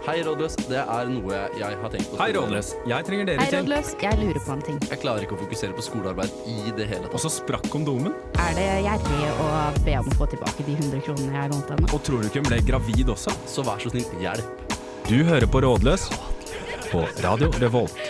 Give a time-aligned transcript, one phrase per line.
[0.00, 0.54] Hei, rådløs.
[0.64, 2.16] Det er noe jeg har tenkt på.
[2.16, 2.70] Hei, Rådløs.
[2.88, 3.58] Jeg trenger dere Hei, til.
[3.60, 3.90] rådløs.
[4.00, 4.78] Jeg lurer på en ting.
[4.88, 8.14] Jeg klarer ikke å fokusere på skolearbeid i det hele Og så sprakk kondomen.
[8.40, 9.48] Er det gjerrig å
[9.84, 11.90] be om å få tilbake de 100 kronene jeg lånte henne?
[11.92, 13.34] Og tror du ikke hun ble gravid også?
[13.52, 14.76] Så vær så snill, hjelp.
[15.10, 16.08] Du hører på Rådløs
[16.90, 18.00] på Radio Revolt.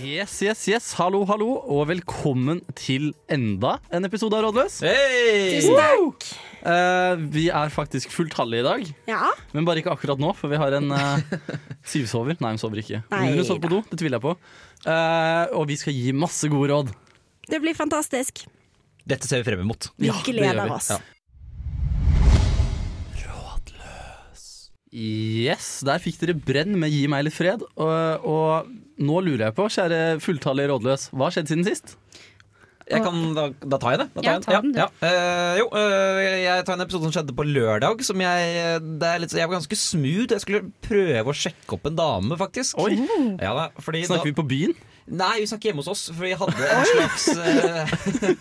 [0.00, 0.92] Yes, yes, yes.
[0.96, 4.78] Hallo, hallo, og velkommen til enda en episode av Rådløs.
[4.86, 6.30] Tusen takk.
[6.60, 10.58] Eh, vi er faktisk fulltallige i dag, Ja, men bare ikke akkurat nå, for vi
[10.60, 11.22] har en uh,
[11.88, 12.36] syvsover.
[12.42, 13.00] Nei, hun sover ikke.
[13.12, 14.34] Nei Hun sover på do, det tviler jeg på.
[14.84, 16.92] Uh, og vi skal gi masse gode råd.
[17.48, 18.44] det blir fantastisk.
[19.08, 19.88] Dette ser vi frem imot.
[19.96, 20.76] Vi Ja, det gjør gleder vi.
[20.76, 20.92] oss.
[20.92, 21.00] Ja.
[24.90, 27.62] Yes, der fikk dere brenn med Gi meg litt fred.
[27.78, 31.94] Og, og nå lurer jeg på, kjære fulltallige rådløs, hva har skjedd siden sist?
[32.90, 34.08] Jeg kan, da, da tar jeg det.
[34.14, 34.74] Da tar Ja, jeg ta den.
[34.74, 35.10] Ja, ja.
[35.10, 38.04] Uh, jo, uh, jeg tar en episode som skjedde på lørdag.
[38.06, 38.60] Som jeg,
[39.00, 40.30] det er litt, jeg var ganske smooth.
[40.34, 42.78] Jeg skulle prøve å sjekke opp en dame, faktisk.
[42.82, 42.98] Oi,
[43.40, 44.76] Ja, da, fordi Snakker da, vi på byen?
[45.10, 46.06] Nei, vi snakker hjemme hos oss.
[46.14, 47.84] For vi hadde en slags uh,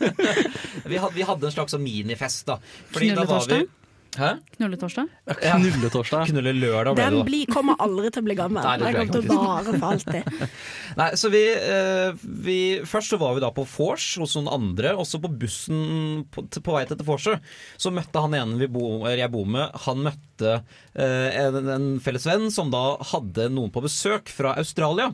[0.91, 2.59] vi, hadde, vi hadde en slags minifest, da.
[2.93, 3.75] Fordi da var vi Knulletorsdag?
[4.17, 4.29] Hæ?
[4.55, 5.09] Knulletorsdag?
[5.29, 5.57] Ja.
[5.59, 6.29] Knulletorsdag.
[6.31, 7.25] Knulle lørdag ble det, Den da.
[7.27, 8.65] blir, kommer aldri til å bli gammel.
[8.65, 10.47] Nei, det Den kommer til å vare for alltid.
[10.99, 12.57] Nei, så vi, eh, vi
[12.89, 14.95] Først så var vi da på vors hos noen andre.
[14.97, 17.45] Og så på bussen på, på vei til vorset
[17.77, 20.55] så møtte han ene vi bo, jeg bor med, han møtte
[20.97, 25.11] eh, en, en felles venn som da hadde noen på besøk fra Australia.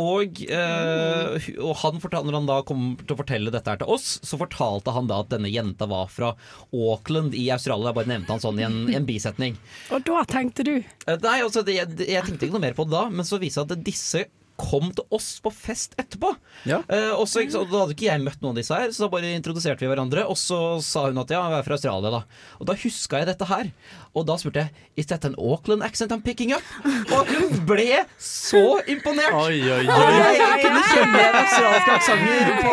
[0.00, 3.92] Og, eh, og han fortalte, når han da kom til å fortelle dette her til
[3.94, 6.32] oss, så fortalte han da at denne jenta var fra
[6.74, 7.92] Auckland i Australia.
[7.92, 9.58] Jeg bare nevnte han sånn i en, i en bisetning.
[9.94, 10.74] Og da tenkte du
[11.06, 13.38] Eh, Nei, altså, det, jeg, jeg tenkte ikke noe mer på det da, men så
[13.42, 14.24] viser det at disse
[14.60, 16.28] kom til oss på fest etterpå.
[16.68, 16.78] Ja.
[16.88, 19.32] Eh, og så, Da hadde ikke jeg møtt noen av disse her, så da bare
[19.34, 20.22] introduserte vi hverandre.
[20.30, 22.20] Og så sa hun at ja, vi er fra Australia, da.
[22.60, 23.72] Og da huska jeg dette her.
[24.14, 24.70] Og da spurte jeg
[25.02, 26.62] Is that an Auckland accent I'm picking up?
[27.10, 29.34] Og hun ble så imponert!
[29.34, 30.34] Oi, oi, Og oi.
[30.38, 32.72] jeg kunne kjenne australske aksenter på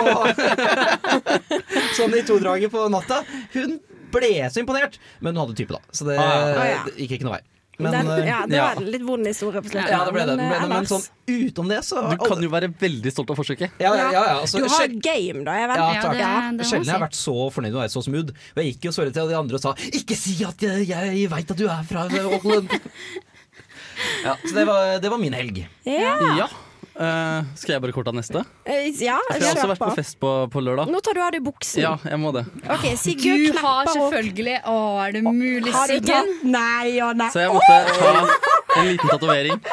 [1.98, 3.24] Sånn i todraget på natta.
[3.56, 3.80] Hun
[4.14, 5.00] ble så imponert.
[5.24, 5.82] Men hun hadde type, da.
[5.96, 6.84] Så det, Ah, ja.
[6.86, 7.46] det gikk ikke noe vei.
[7.80, 8.66] Men, den, eh, ja, Det ja.
[8.68, 9.90] var en litt vond historie på slutten.
[9.90, 10.36] ja, det ble det.
[10.38, 13.38] Men, eh, men, men sånn utom det, så Du kan jo være veldig stolt av
[13.40, 13.72] forsøket.
[13.80, 15.78] ja, ja, ja, ja, altså, Du har game, da, Jeg vet.
[15.78, 16.14] Ja, takk.
[16.20, 18.30] det- det Sjelden jeg har vært så fornøyd med å være så smooth.
[18.30, 21.30] Og jeg gikk jo så til de andre og sa 'ikke si at jeg, jeg
[21.30, 22.70] veit at du er fra Auckland'.
[24.26, 25.66] ja, så det var, det var min helg.
[25.86, 26.48] Ja,
[26.92, 28.42] Eh, skal jeg bare korte av neste?
[28.68, 30.90] eh, ja jeg har også vært på fest på, på lørdag.
[30.92, 31.80] Nå tar du av deg buksen.
[31.86, 32.44] Ja, jeg må det.
[32.68, 34.76] Okay, Sigurd Du har selvfølgelig Å,
[35.06, 36.34] er det mulig, Siggen?
[36.52, 37.30] Nei og nei.
[37.32, 39.62] Så jeg måtte ta en liten tatovering.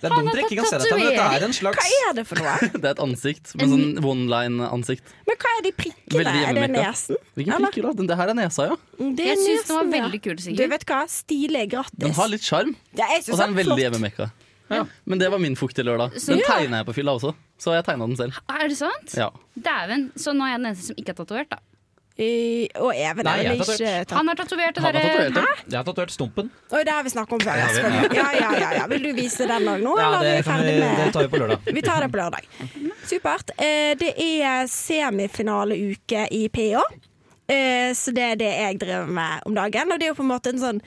[0.00, 2.14] Det er dumt dere ikke kan se dette, men dette er en slags Hva er
[2.16, 2.68] det for noe?
[2.80, 3.50] Det er et ansikt.
[3.60, 5.10] Med sånn one line-ansikt.
[5.28, 6.22] Men hva er de prikkene?
[6.40, 7.18] Er det nesen?
[7.36, 7.90] Hvilken prikker da?
[7.98, 8.78] Den- Det her er nesa, ja.
[8.96, 12.00] Det er Jeg syns den var veldig kul, Du vet hva, stilig, grattis.
[12.06, 14.32] Den har litt sjarm, og så er den er veldig flott.
[14.70, 15.04] Hjemmemekka.
[15.06, 16.14] Men det var min fuktige lørdag.
[16.26, 16.46] Den Ja.
[16.46, 18.32] tegna jeg på fylla også, så jeg tegna den selv.
[18.48, 19.14] Er det sant?
[19.16, 19.30] Ja.
[19.58, 20.10] Dæven.
[20.16, 21.58] Så nå er jeg den eneste som ikke er tatovert, da.
[22.20, 25.44] I, og Even Nei, er vel ikke tatt Han har tatovert det derre.
[25.70, 26.50] Jeg har tatovert stumpen.
[26.70, 27.56] Oi, det har vi snakket om før.
[27.56, 28.86] Ja, Ja, vi- ja, ja, ja, ja.
[28.88, 31.58] Vil du vise den òg nå, Ja, eller det, vi det tar vi på lørdag.
[31.72, 32.44] Vi tar det på lørdag.
[33.08, 33.50] Supert.
[33.56, 36.82] Eh, det er semifinaleuke i PH,
[37.48, 39.92] eh, så det er det jeg driver med om dagen.
[39.92, 40.82] Og det er jo på en måte en sånn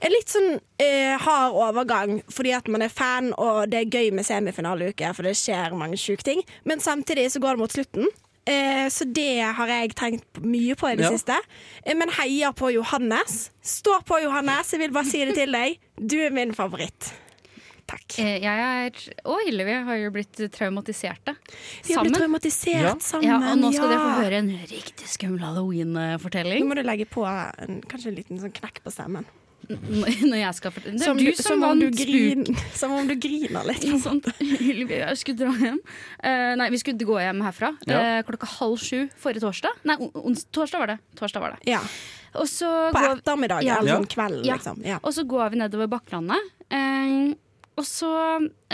[0.00, 4.12] en litt sånn eh, hard overgang fordi at man er fan, og det er gøy
[4.14, 6.42] med semifinaleuke, for det skjer mange sjuke ting.
[6.64, 8.06] Men samtidig så går det mot slutten.
[8.48, 11.10] Eh, så det har jeg tenkt mye på i det Ja.
[11.12, 11.36] siste.
[11.84, 13.50] Eh, men heier på Johannes.
[13.60, 14.70] Stå på, Johannes.
[14.72, 15.78] Jeg vil bare si det til deg.
[16.00, 17.10] Du er min favoritt.
[17.88, 18.18] Takk.
[18.20, 18.90] Eh, Jeg er,
[19.24, 21.34] og Hillevi har jo blitt traumatiserte.
[21.86, 22.94] Vi har blitt traumatisert Ja.
[23.00, 23.24] sammen.
[23.24, 23.96] Ja, og nå skal ja.
[23.96, 26.60] dere få høre en riktig skummel halloween-fortelling.
[26.64, 29.24] Nå må du legge på en, kanskje en liten sånn knekk på stemmen.
[29.68, 32.44] Når jeg skal fortelle Det er Som, du du, som som, om vant du grin,
[32.80, 33.82] som om du griner litt.
[33.84, 34.28] Ikke sant?
[34.40, 35.80] Jeg skulle dra hjem.
[36.24, 37.98] Uh, nei, vi skulle gå hjem herfra Ja.
[38.18, 39.82] uh, klokka halv sju forrige torsdag.
[39.88, 40.98] Nei, ons- torsdag var det.
[41.20, 41.60] Torsdag var det.
[41.70, 41.82] Ja,
[42.34, 43.78] Og så På går, ettermiddag Ja.
[43.80, 44.56] eller sånn kveld, Ja.
[44.56, 44.80] liksom.
[44.84, 44.98] Ja.
[45.02, 46.50] og så går vi nedover Bakklandet.
[46.72, 47.34] Uh,
[47.78, 48.08] og så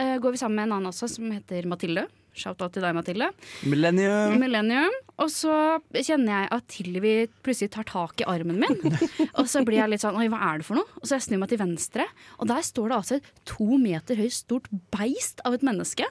[0.01, 2.07] eh, går vi sammen med en annen også, som heter Mathilde.
[2.35, 3.29] Shout-out til deg, Mathilde.
[3.71, 4.35] Millennium.
[4.43, 4.95] Millennium.
[5.23, 5.55] Og så
[5.95, 7.13] kjenner jeg at Hillevi
[7.47, 8.81] plutselig tar tak i armen min.
[9.39, 10.89] og så blir jeg litt sånn Oi, hva er det for noe?
[10.99, 12.09] Og så jeg snur meg til venstre,
[12.41, 16.09] og der står det altså et to meter høyt stort beist av et menneske.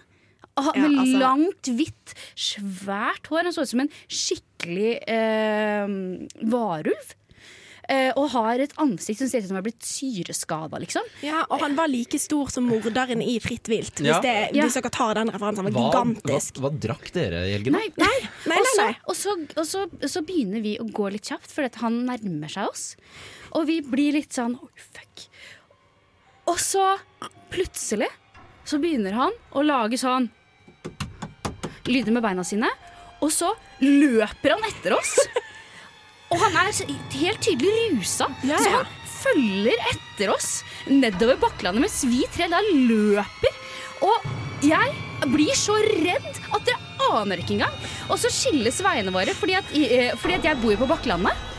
[0.56, 3.44] Ah, Ja, med altså- langt, hvitt, svært hår.
[3.50, 5.88] Han så ut som en skikkelig eh,
[6.54, 7.14] varulv.
[7.92, 11.04] Eh, og har et ansikt som ser ut som han har blitt syreskada, liksom.
[11.20, 14.64] ja, og han var like stor som morderen i Fritt vilt, hvis, det, Ja.
[14.64, 15.66] hvis dere tar den referansen.
[15.66, 16.62] Han var Hva, hva, gigantisk.
[16.64, 17.76] hva drakk dere i helgen?
[17.76, 18.14] Nei, Nei,
[18.48, 19.84] nei, og, så, og, så, og så,
[20.16, 22.86] så begynner vi å gå litt kjapt, fordi at han nærmer seg oss.
[23.52, 25.28] Og vi blir litt sånn oh, fuck.
[26.48, 26.88] Og så
[27.52, 28.08] plutselig
[28.64, 30.30] så begynner han å lage sånn
[31.92, 32.70] lyder med beina sine.
[33.24, 33.52] Og så
[33.84, 35.18] løper han etter oss.
[36.34, 36.74] Og han er
[37.20, 38.28] helt tydelig rusa.
[38.48, 38.92] Ja, Så han
[39.24, 40.50] følger etter oss
[40.90, 43.60] nedover Bakklandet mens vi tre da løper.
[44.04, 44.26] Og
[44.66, 47.76] jeg blir så redd at dere aner ikke engang.
[48.10, 51.50] Og så skilles veiene våre fordi at, eh, fordi at jeg bor på Bakklandet.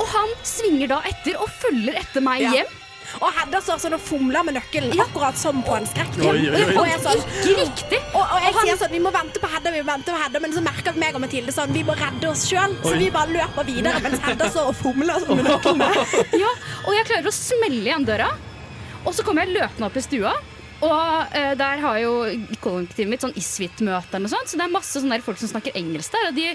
[0.00, 2.52] Og han svinger da etter og følger etter meg Ja.
[2.56, 2.78] hjem.
[3.20, 6.28] Og Hedda står sånn og fomler med nøkkelen, akkurat som på en skrekkfilm.
[6.80, 8.00] Og jeg er sånn, Ikke riktig.
[8.12, 10.42] Og, og jeg sier sånn, vi må vente på Hedda, vi må vente på Hedda,
[10.44, 12.78] men så merker meg og Mathilde sånn, vi må redde oss sjøl.
[12.84, 15.90] Så vi bare løper videre mens Hedda står og fomler sånn med nøklene.
[16.42, 16.48] Ja,
[16.86, 18.30] og jeg klarer å smelle igjen døra.
[19.02, 20.32] Og så kommer jeg løpende opp i stua.
[20.82, 22.12] Og eh, der har jo
[22.62, 26.30] kollektivet mitt sånn Isfit-møte så det er masse sånne folk som snakker engelsk der.
[26.30, 26.48] Og de,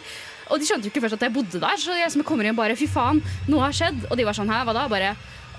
[0.52, 2.58] og de skjønte jo ikke først at jeg bodde der, så jeg som kommer inn
[2.58, 4.04] bare fy faen, noe har skjedd.
[4.10, 4.88] Og de var sånn hæ, hva da?
[4.92, 5.14] Bare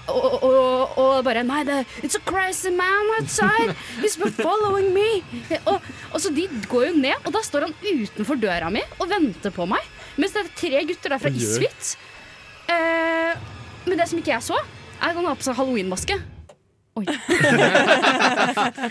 [0.08, 3.76] og, og, og, bare Nei, det, it's a crazy man outside.
[4.02, 5.22] He's been following me.
[5.64, 9.08] Og, og så de går jo ned, og da står han utenfor døra mi og
[9.10, 9.84] venter på meg.
[10.18, 11.32] Mens det er tre gutter der fra.
[11.34, 11.94] Isfit.
[12.68, 13.46] Eh,
[13.86, 14.58] men det som ikke jeg så,
[14.98, 16.18] er at han har på seg halloweenmaske.
[16.98, 17.06] Oi.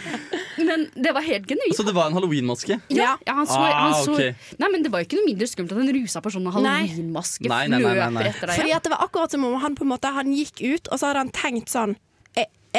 [0.70, 1.76] men det var helt genuint.
[1.78, 2.80] Så det var en halloweenmaske?
[2.94, 4.34] Ja, ja, han så, Ah, han så, okay.
[4.62, 7.64] Nei, men Det var ikke noe mindre skummelt at en rusa person med halloweenmaske Nei,
[7.68, 8.24] nei, nei, nei, nei.
[8.24, 8.60] løper etter deg.
[8.62, 11.00] Fordi at det var akkurat som om han på en måte Han gikk ut, og
[11.02, 11.98] så hadde han tenkt sånn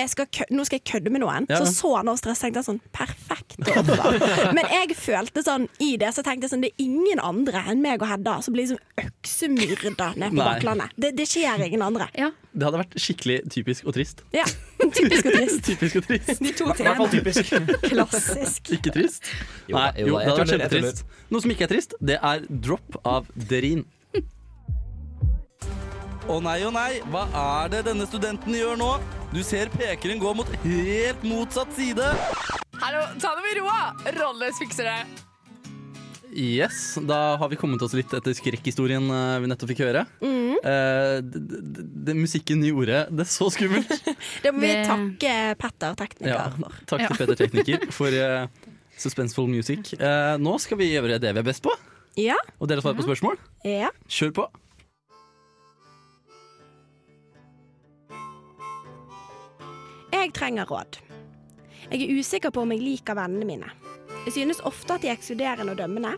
[0.08, 1.46] skal kø Nå skal jeg kødde med noen.
[1.50, 1.58] Ja.
[1.64, 4.18] Så så han oss stress, tenkte jeg sånn Perfekt offer.
[4.56, 7.82] Men jeg følte sånn i det, så tenkte jeg sånn Det er ingen andre enn
[7.84, 10.42] meg og Hedda som blir liksom øksemyrda ned på.
[10.42, 10.94] Bakklandet.
[10.96, 12.08] Det, det skjer ingen andre.
[12.18, 12.30] Ja.
[12.58, 14.24] Det hadde vært skikkelig typisk og trist.
[14.34, 14.46] Ja,
[14.78, 15.60] Typisk og trist.
[15.68, 16.40] Typisk og trist.
[16.40, 17.34] De to I hvert fall tingene.
[17.34, 17.84] typisk.
[17.90, 18.70] Klassisk.
[18.78, 19.28] Ikke trist?
[19.68, 21.04] Jo Nei, jo jo, det hadde vært kjempetrist.
[21.28, 23.84] Noe som ikke er trist, det er drop av Derin.
[26.28, 28.88] Å nei, å nei, hva er det denne studenten gjør nå?
[29.32, 32.04] Du ser pekeren gå mot helt motsatt side.
[32.80, 33.80] Hallo, ta det med roa!
[34.16, 35.24] Rolles fikser det.
[36.38, 40.02] Yes, Da har vi kommet oss litt etter skrekkhistorien eh, vi nettopp fikk høre.
[40.20, 40.58] Mm.
[40.60, 43.90] Eh, musikken gjorde det er så skummelt.
[44.44, 46.78] Det må vi takke Petter, tekniker, Ja, for.
[46.92, 47.18] takk til Ja.
[47.22, 48.46] Petter Tekniker for eh,
[49.00, 49.94] suspenseful music.
[49.98, 51.74] Eh, nå skal vi gjøre det vi er best på,
[52.20, 52.36] Ja.
[52.60, 53.40] og dere svarer på spørsmål.
[53.68, 53.90] ja.
[54.08, 54.48] Kjør på.
[60.12, 60.98] Jeg trenger råd.
[61.90, 63.70] Jeg er usikker på om jeg liker vennene mine.
[64.24, 66.14] Jeg synes ofte at de er ekskluderende og dømmende.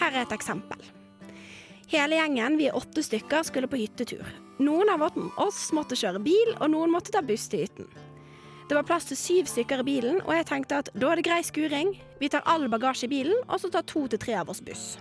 [0.00, 0.80] Her er et eksempel.
[1.92, 4.24] Hele gjengen, vi er åtte stykker, skulle på hyttetur.
[4.64, 5.04] Noen av
[5.40, 7.88] oss måtte kjøre bil, og noen måtte ta buss til hytten.
[8.68, 11.26] Det var plass til syv stykker i bilen, og jeg tenkte at da er det
[11.26, 11.92] grei skuring.
[12.20, 14.94] Vi tar all bagasje i bilen, og så tar to til tre av oss buss.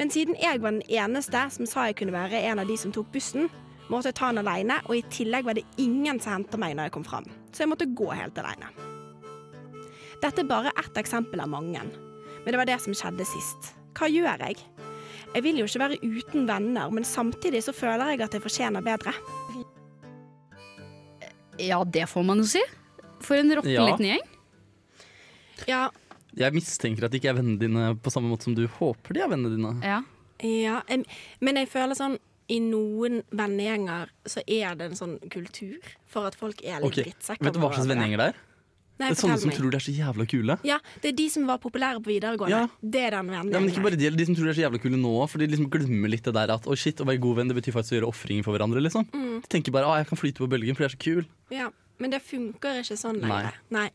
[0.00, 2.92] Men siden jeg var den eneste som sa jeg kunne være en av de som
[2.92, 3.50] tok bussen,
[3.90, 6.88] måtte jeg ta den alene, og i tillegg var det ingen som hentet meg når
[6.88, 7.26] jeg kom fram.
[7.54, 8.70] Så jeg måtte gå helt alene.
[10.22, 11.82] Dette er bare ett eksempel av mange.
[12.44, 13.72] Men det var det som skjedde sist.
[13.98, 14.56] Hva gjør jeg?
[15.34, 18.84] Jeg vil jo ikke være uten venner, men samtidig så føler jeg at jeg fortjener
[18.86, 19.12] bedre.
[21.58, 22.62] ja, det får man jo si.
[23.24, 23.86] For en råtten Ja.
[23.90, 24.26] liten gjeng.
[25.66, 25.90] Ja,
[26.36, 29.20] Jeg mistenker at de ikke er vennene dine på samme måte som du håper de
[29.24, 29.70] er vennene dine.
[29.82, 30.02] Ja.
[30.44, 31.06] ja jeg,
[31.40, 32.18] men jeg føler sånn
[32.52, 37.08] i noen vennegjenger så er det en sånn kultur for at folk er litt okay.
[37.08, 37.46] drittsekker.
[37.48, 38.44] Vet du hva slags vennegjenger det er?
[38.96, 39.56] Nei, Det er sånne som meg.
[39.58, 40.54] tror de er så jævla kule.
[40.64, 42.62] Ja, det er de som var populære på videregående.
[42.64, 42.68] Ja.
[42.80, 44.64] Det er den vennen Ja, men ikke bare de, de som tror de er så
[44.64, 47.20] jævla kule nå, for de liksom glemmer litt det der at å shit, å være
[47.20, 48.80] god venn det betyr faktisk å gjøre ofringer for hverandre.
[48.80, 49.04] liksom.
[49.12, 49.42] Mm.
[49.44, 51.28] De tenker bare å jeg kan flyte på bølgen, for jeg er så kul.
[51.52, 51.68] Ja,
[52.00, 53.44] men det funker ikke sånn Nei.
[53.74, 53.90] Nei.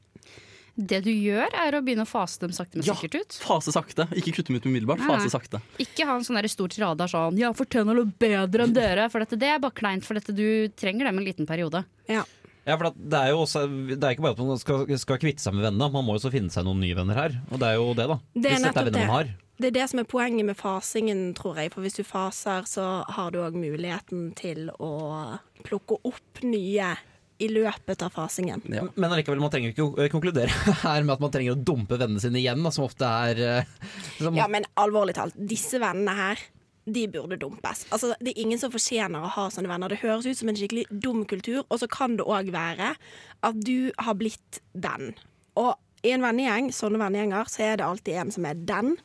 [0.77, 2.93] Det du gjør, er å begynne å fase dem sakte, men Ja.
[2.95, 3.33] sikkert ut.
[3.43, 4.07] Fase sakte.
[4.15, 4.99] Ikke kutte dem ut umiddelbart.
[5.03, 5.61] Fase sakte.
[5.77, 9.19] Ikke ha en sånn der stor tirade sånn 'ja, fortjener noe bedre enn dere', for
[9.19, 11.85] dette, det er bare kleint, for dette, du trenger dem en liten periode.
[12.07, 12.23] Ja.
[12.65, 15.39] Ja, for det er jo også Det er ikke bare at man skal, skal kvitte
[15.41, 17.41] seg med vennene, man må jo også finne seg noen nye venner her.
[17.51, 18.19] Og det er jo det, da.
[18.35, 19.27] Det er Hvis dette er venner man har.
[19.59, 21.71] Det er det som er poenget med fasingen, tror jeg.
[21.71, 26.95] For hvis du faser, så har du òg muligheten til å plukke opp nye
[27.41, 28.61] i løpet av fasingen.
[28.69, 28.85] Ja.
[28.95, 30.53] Men allikevel, man trenger ikke å eh, konkludere
[30.85, 33.77] her med at man trenger å dumpe vennene sine igjen, da, som ofte er eh,
[34.21, 36.43] som, Ja, men alvorlig talt, disse vennene her,
[36.91, 37.85] de burde dumpes.
[37.93, 39.93] Altså, det er ingen som fortjener å ha sånne venner.
[39.93, 42.95] Det høres ut som en skikkelig dum kultur, og så kan det òg være
[43.45, 45.13] at du har blitt den.
[45.61, 48.95] Og i en vennegjeng, sånne vennegjenger, så er det alltid en som er den.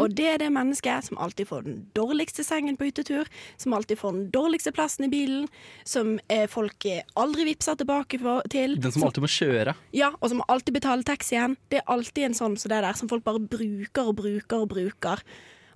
[0.00, 3.28] Og det er det mennesket som alltid får den dårligste sengen på hyttetur,
[3.60, 5.48] som alltid får den dårligste plassen i bilen,
[5.84, 8.78] som eh, folk eh, aldri vippser tilbake for, til.
[8.80, 9.76] Den som alltid må kjøre.
[9.96, 11.58] Ja, og som alltid betaler taxien.
[11.68, 14.72] Det er alltid en sånn som det der, som folk bare bruker og bruker og
[14.72, 15.22] bruker.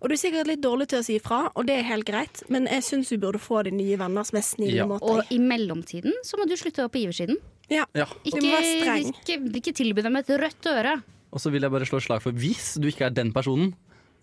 [0.00, 2.40] Og du er sikkert litt dårlig til å si ifra, og det er helt greit,
[2.48, 4.86] men jeg syns du burde få de nye venner som er snille Ja.
[4.88, 7.36] mot Og i mellomtiden så må du slutte opp på giversiden.
[7.70, 7.86] Ja.
[7.94, 8.08] Ja.
[8.26, 10.98] Ikke, ikke, ikke tilby dem et rødt øre.
[11.30, 13.72] Og så vil jeg bare slå et slag for hvis du ikke er den personen,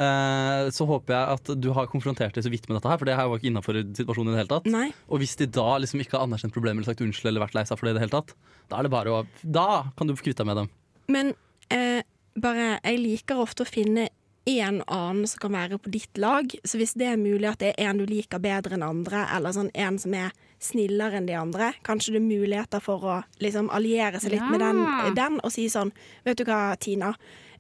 [0.04, 3.08] eh, så håper jeg at du har konfrontert dem så vidt med dette her, for
[3.08, 4.70] det her var ikke innafor situasjonen i det hele tatt.
[4.74, 4.90] Nei.
[5.08, 7.66] Og hvis de da liksom ikke har anerkjent problemet eller sagt unnskyld eller vært lei
[7.70, 8.36] seg for det i det hele tatt,
[8.68, 10.72] da er det bare å Da kan du få kvitte deg med dem.
[11.08, 11.34] Men
[11.72, 12.04] eh,
[12.38, 14.10] bare Jeg liker ofte å finne
[14.48, 16.52] en annen som kan være på ditt lag.
[16.64, 19.56] Så hvis det er mulig at det er en du liker bedre enn andre, eller
[19.56, 23.70] sånn en som er snillere enn de andre, kanskje det er muligheter for å liksom
[23.70, 24.50] alliere seg litt Ja.
[24.50, 25.92] med den, den og si sånn
[26.26, 27.14] Vet du hva, Tina?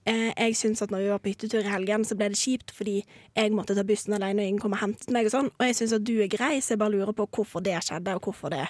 [0.07, 2.71] Eh, jeg syns at når vi var på hyttetur i helgen, så ble det kjipt
[2.71, 3.03] fordi
[3.35, 5.49] jeg måtte ta bussen alene og ingen kom og hentet meg og sånn.
[5.59, 8.15] Og jeg syns at du er grei, så jeg bare lurer på hvorfor det skjedde,
[8.15, 8.67] og hvorfor det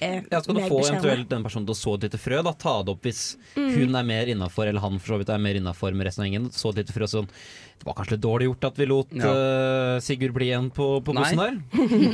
[0.00, 2.52] er Ja, skal du få eventuelt den personen til å så et lite frø, da,
[2.56, 3.22] ta det opp hvis
[3.54, 6.30] hun er mer innafor, eller han for så vidt er mer innafor med resten av
[6.30, 6.48] gjengen.
[6.54, 9.32] Så et lite frø sånn Det var kanskje litt dårlig gjort at vi lot Ja.
[9.34, 11.58] uh, Sigurd bli igjen på, på bussen der.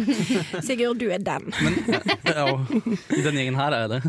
[0.67, 1.51] Sigurd, du er den.
[2.27, 4.01] Ja, I denne gjengen her er jeg det.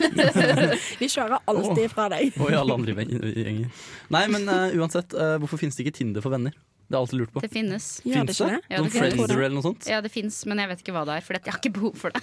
[1.00, 2.34] Vi kjører alltid fra deg.
[2.40, 3.86] Og i alle andre gjenger.
[4.14, 6.54] Nei, men uh, uansett, uh, hvorfor finnes det ikke Tinder for venner?
[6.90, 7.40] Det er alltid lurt på.
[7.44, 7.84] Det finnes.
[8.02, 8.46] Ja, det Finnes det?
[8.50, 8.74] det?
[8.74, 8.90] Ja, det.
[8.90, 9.84] Friendster eller noe sånt?
[9.86, 11.92] Ja, det fins, men jeg vet ikke hva det er, for jeg har ikke behov
[12.00, 12.22] for det.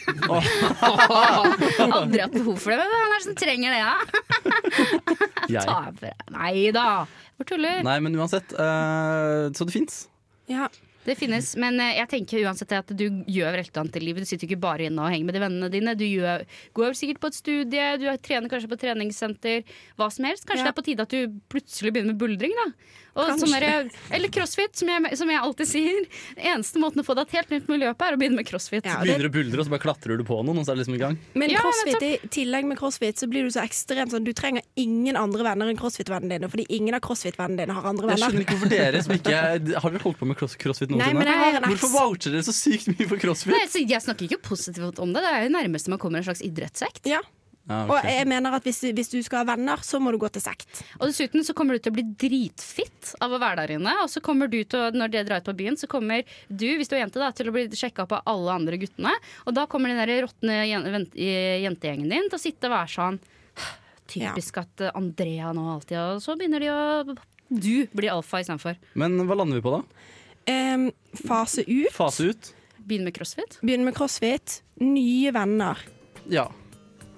[2.01, 2.83] Aldri hatt behov for det.
[2.83, 3.95] Men hvem er det som trenger det, da?
[5.71, 6.19] Taper.
[6.35, 6.89] Nei da.
[7.39, 7.79] bare tuller?
[7.87, 8.51] Nei, men uansett.
[8.59, 10.01] Uh, så det fins.
[10.51, 10.67] Ja.
[11.07, 14.03] Det finnes, men eh, jeg tenker uansett at du gjør vel et eller annet i
[14.03, 14.25] livet.
[14.25, 15.95] Du sitter ikke bare inne og henger med de vennene dine.
[15.95, 16.43] Du gjør,
[16.75, 19.75] går sikkert på et studie, du trener kanskje på treningssenter.
[19.95, 20.43] Hva som helst.
[20.49, 20.71] Kanskje Ja.
[20.71, 22.51] det er på tide at du plutselig begynner med buldring.
[22.59, 22.71] da
[23.17, 26.05] der, Eller crossfit, som jeg, som jeg alltid sier.
[26.37, 28.85] Eneste måten å få deg et helt nytt miljø på, er å begynne med crossfit.
[28.85, 30.77] Ja, det, Begynner å buldre, og så bare klatrer du på noen, og så er
[30.77, 31.17] det liksom i gang.
[31.33, 34.61] men Ja, crossfit, i tillegg med crossfit så blir du så ekstremt sånn Du trenger
[34.77, 38.45] ingen andre venner enn crossfit-vennene dine, fordi ingen av crossfit-vennene dine har andre Jeg skjønner
[38.45, 39.41] ikke hvorfor dere som ikke
[39.81, 41.23] Har dere holdt på med cross, crossfit Nei, noensinne?
[41.23, 41.69] men jeg har.
[41.71, 43.53] Hvorfor voucher dere så sykt mye for crossfit?
[43.55, 45.23] Nei, altså, jeg snakker ikke positivt om det.
[45.23, 47.05] Det er jo nærmest nærmeste man kommer en slags idrettssekt.
[47.07, 47.21] Ja.
[47.67, 50.29] Ja, Og jeg mener at hvis, hvis du skal ha venner, så må du gå
[50.31, 50.69] til sekt.
[51.01, 53.91] Og dessuten så kommer du til å bli dritfitt av å være der inne.
[54.05, 56.63] Og så kommer du til å, når dere drar ut på byen, så kommer du,
[56.79, 59.11] hvis du er jente, da, til å bli sjekka opp av alle andre guttene.
[59.43, 63.19] Og da kommer den der råtne jentegjengen din til å sitte og være sånn
[64.07, 67.15] Typisk at eh, Andrea nå alltid Og så begynner de å
[67.51, 68.77] Du blir alfa istedenfor.
[68.95, 70.07] Men hva lander vi på, da?
[70.47, 70.91] Em,
[71.27, 71.91] fase ut.
[71.95, 72.53] Fase ut?
[72.87, 73.59] Begynne med crossfit.
[73.61, 74.61] Begynne med crossfit.
[74.79, 75.77] Nye venner
[76.31, 76.47] Ja.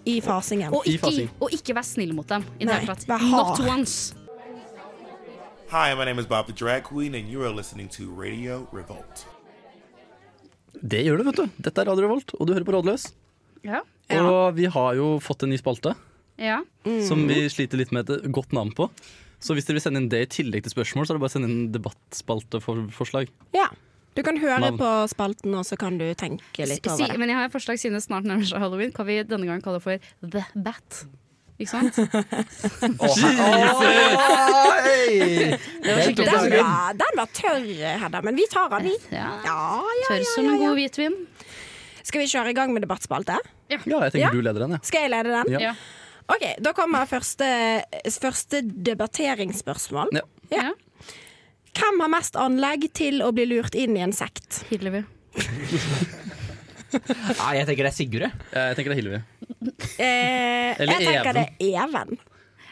[0.06, 0.74] i fasingen.
[0.74, 1.30] Og ikke, fasing.
[1.40, 2.46] og ikke vær snill mot dem.
[2.60, 3.60] I Nei, vær hard.
[3.60, 4.16] Not once.
[5.70, 9.28] Hi, my name is Bob the Drag Queen, and you are listening to Radio Revolt.
[10.82, 11.50] Det gjør du, vet du.
[11.62, 13.12] Dette er Radio Revolt, og du hører på Rådløs.
[13.64, 13.82] Ja.
[14.18, 15.94] Og vi har jo fått en ny spalte
[16.40, 16.62] ja.
[17.06, 18.88] som vi sliter litt med et godt navn på.
[19.40, 21.32] Så hvis dere vil sende inn det i tillegg til spørsmål, så er det bare
[21.32, 23.30] å sende inn debattspalteforslag.
[23.56, 23.70] Ja.
[24.18, 24.80] Du kan høre Navn.
[24.82, 27.20] på spalten, og så kan du tenke litt over det.
[27.22, 28.92] men jeg har et forslag siden det snart nærmer seg halloween.
[28.92, 31.04] Kan vi denne gangen kalle det for The Bat?
[31.60, 31.96] Ikke sant?
[35.84, 37.66] Det var skikkelig Den var, den var tørr,
[38.04, 38.96] Hedda, men vi tar den, vi.
[39.14, 39.30] Ja.
[39.46, 40.68] Ja, ja, Tørr ja, som ja, en ja.
[40.68, 41.16] god hvitvin.
[42.10, 43.38] Skal vi kjøre i gang med debattspalte?
[43.70, 44.32] Ja, jeg tenker Ja.
[44.34, 44.80] du leder den, ja.
[44.88, 45.60] Skal jeg lede den?
[45.62, 45.74] Ja.
[46.30, 47.48] OK, da kommer første,
[48.22, 50.12] første debatteringsspørsmål.
[50.14, 50.22] Ja.
[50.54, 50.68] Ja.
[51.80, 54.64] Hvem har mest anlegg til å bli lurt inn i en sekt?
[54.70, 55.02] Hillevi.
[56.90, 58.34] Nei, jeg tenker det er Sigurd, jeg.
[58.78, 59.22] Tenker det er Hillevi.
[60.00, 61.38] Eh, Eller jeg tenker Even.
[61.40, 62.18] det er Even.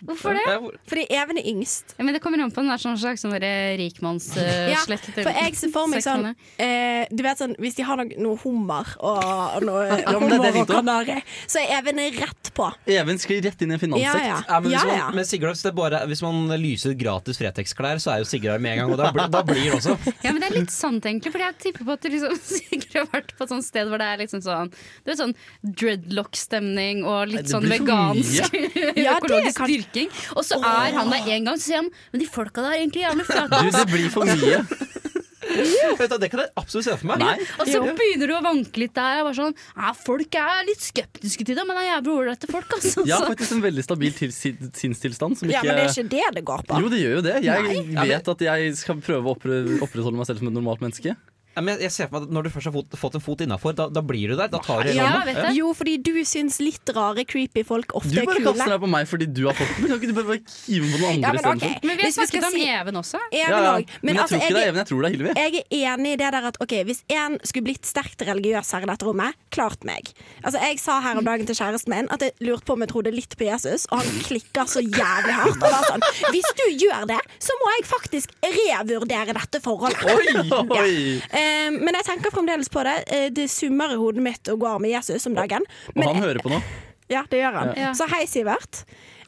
[0.05, 0.45] Hvorfor det?
[0.87, 1.95] Fordi Even er yngst.
[1.97, 5.87] Ja, men det kommer an på en sånn slags sånn Ja, for jeg ser for
[5.89, 6.29] meg sånn
[6.61, 10.45] eh, Du vet sånn, Hvis de har noe, noe hummer og, og noe Ja, hummer
[10.61, 12.67] og kanari, så er Even rett på.
[12.89, 14.25] Even skal rett inn i en finanssekt.
[14.25, 14.37] ja.
[14.47, 15.23] Ja, men hvis, ja, man, ja.
[15.27, 18.73] Sigurd, hvis, det bare, hvis man lyser gratis Fretex-klær, så er jo Sigurd her med
[18.77, 18.93] en gang.
[18.95, 19.97] Og da, blir- da blir det også.
[20.25, 21.31] Ja, men det er litt sant, egentlig.
[21.35, 24.01] For jeg tipper på at du liksom sikkert har vært på et sånt sted hvor
[24.01, 25.35] det er liksom sånn Du vet sånn
[25.81, 30.11] dreadlock-stemning og litt sånn vegansk Ja, det økologisk kan- dyrking.
[30.35, 32.81] Og så er han der en gang, så sier han Men de folka der er
[32.83, 33.63] egentlig jævlig flate.
[33.63, 34.61] Du, det blir for mye.
[35.97, 37.21] Vet du, det kan jeg absolutt se for meg.
[37.23, 37.45] Nei.
[37.61, 39.21] Og så begynner du å vanke litt der.
[39.21, 39.55] Jeg var sånn,
[40.03, 42.75] folk er litt skeptiske til det, men det er jævlig ålreite folk.
[42.77, 43.05] Altså.
[43.07, 46.43] Ja, faktisk en veldig stabil til, sin- sinnstilstand ja, men det er ikke det det
[46.51, 46.81] går på.
[46.83, 47.37] Jo, det gjør jo det.
[47.47, 48.05] Jeg Nei.
[48.11, 51.15] vet at jeg skal prøve å oppre opprettholde meg selv som et normalt menneske.
[51.57, 53.39] Ja, men jeg ser for meg at Når du først har fått, fått en fot
[53.41, 54.49] innafor, da, da blir du der.
[54.53, 55.47] Da tar du Ja, vet du.
[55.57, 58.37] Jo, fordi du syns litt rare, creepy folk ofte er kule.
[58.37, 59.87] Du bare kaster deg på meg fordi du har fått den.
[59.89, 61.73] Kan ikke du bare bare kive på noen Ja, men okay.
[61.81, 63.21] Men vi har snakket om si- Even også.
[63.31, 63.71] Even Ja, ja.
[63.79, 63.89] òg.
[64.05, 65.33] Men, jeg altså, tror ikke det er Even, jeg tror det er Hillevi.
[65.33, 68.85] jeg er enig i det der at okay, hvis en skulle blitt sterkt religiøs her
[68.85, 70.13] i dette rommet, klart meg.
[70.43, 72.91] Altså, Jeg sa her om dagen til kjæresten min at jeg lurte på om jeg
[72.93, 75.57] trodde litt på Jesus, og han klikka så jævlig hardt.
[75.57, 80.05] Og var sånn, Hvis du gjør det, så må jeg faktisk revurdere dette forholdet.
[80.05, 80.95] Oi, Oi!
[81.31, 81.46] Eh,
[81.77, 82.97] men jeg tenker fremdeles på det.
[83.13, 85.65] Eh, det summer i hodet mitt å gå med Jesus om dagen.
[85.93, 86.61] Og Men han hører på nå.
[87.07, 87.69] Ja, det gjør han.
[87.79, 87.93] Ja.
[87.95, 88.81] Så hei, Sivert.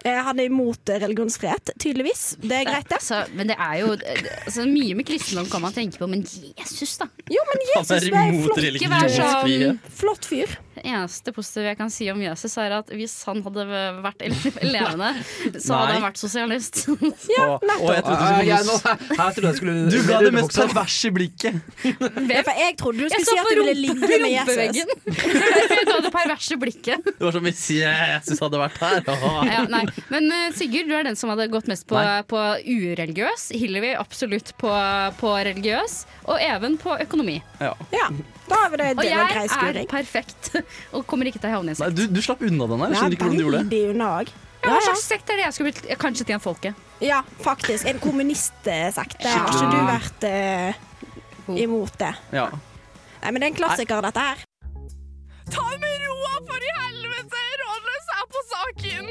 [0.04, 2.36] Eh, Han er imot eh, religionsfrihet, tydeligvis.
[2.44, 2.98] Det er greit, det.
[3.00, 6.98] Altså, men det er jo altså, Mye med kristendom kan man tenke på, men Jesus,
[7.00, 7.08] da.
[7.32, 9.96] Jo, men Han Jesus er er imot flott, Ikke vær sånn religionsfrihet.
[10.02, 10.58] flott fyr.
[10.80, 13.66] Det eneste positive jeg kan si om Jesus, er at hvis han hadde
[14.04, 14.22] vært
[14.64, 15.10] levende,
[15.60, 16.86] så hadde han vært sosialist.
[17.36, 20.20] Ja, Og, og jeg trodde du jeg, skulle nå, her trodde jeg skulle Du ga
[20.24, 21.60] det mest perverse blikket.
[22.40, 24.80] Jeg trodde du skulle si at du ville ligge med Jesus.
[24.80, 27.06] Jeg ga det perverse blikket.
[27.10, 29.04] Det var som hvis Jesus hadde vært her.
[29.50, 29.84] Ja, nei.
[30.14, 32.00] Men eh, Sigurd, du er den som hadde gått mest på,
[32.32, 33.50] på ureligiøs.
[33.60, 34.72] Hillevi absolutt på,
[35.20, 36.02] på religiøs.
[36.30, 37.40] Og Even på økonomi.
[37.62, 37.74] Ja.
[37.96, 38.10] Ja,
[38.50, 38.90] da har vi det.
[38.92, 39.50] Og Det var jeg
[39.84, 40.52] er perfekt
[40.96, 41.98] og kommer ikke til å havne i en Nei, sekt.
[42.00, 42.94] du, du slapp unna den her.
[42.94, 43.82] Jeg skjønner ikke hvordan du gjorde det.
[43.94, 44.32] unna òg.
[44.60, 45.86] Ja, Hva slags sekt er det jeg skulle blitt?
[46.02, 46.74] Kanskje til en folke.
[47.00, 47.86] Ja, faktisk.
[47.88, 49.22] En kommunistsekt.
[49.24, 52.12] Har ikke du vært uh, imot det?
[52.36, 52.50] Ja.
[53.24, 54.44] Nei, men det er en klassiker, dette her.
[55.50, 57.46] Ta det med roa, for i helvete!
[57.64, 59.06] Rådløs er på saken!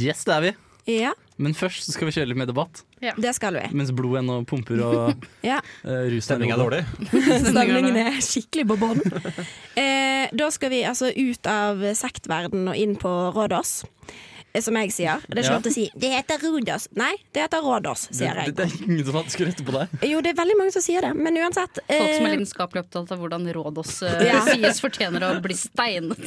[0.00, 0.52] Yes, det er vi.
[0.88, 2.80] Ja, Men først skal vi kjøre litt med debatt.
[3.20, 3.66] det skal vi.
[3.76, 5.58] Mens blodet ennå pumper og Ja.
[5.84, 6.80] uh, rusen er dårlig.
[7.52, 9.02] Stemningen er skikkelig på bånn.
[9.78, 13.84] Eh, da skal vi altså ut av sektverden og inn på Rådås.
[14.52, 15.20] Eh, Som jeg sier.
[15.28, 15.54] Det er ikke Ja.
[15.58, 16.88] lov til å si 'det heter Rodos'.
[16.96, 19.88] Nei, det heter Rådås, sier Det, det, det er ingen som skulle rette på deg.
[20.10, 21.78] Jo, det er veldig mange som sier det, men uansett.
[21.86, 24.40] Folk som er eh, lidenskapelig opptatt av hvordan Rådås uh, Ja.
[24.52, 26.18] sies, fortjener å bli steinet.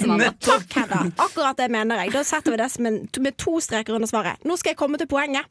[0.42, 1.12] Takk, Hedda.
[1.18, 2.12] Akkurat det mener jeg.
[2.14, 4.38] Da setter vi det som en, med to streker under svaret.
[4.46, 5.46] Nå skal jeg komme til poenget.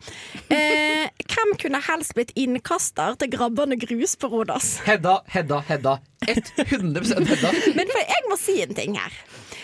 [0.50, 4.80] Eh, hvem kunne helst blitt innkaster til grabbende grus på Rådås?
[4.86, 5.98] Hedda, Hedda, Hedda.
[6.26, 7.52] 100% Hedda.
[7.74, 9.12] Men for jeg må si en ting her.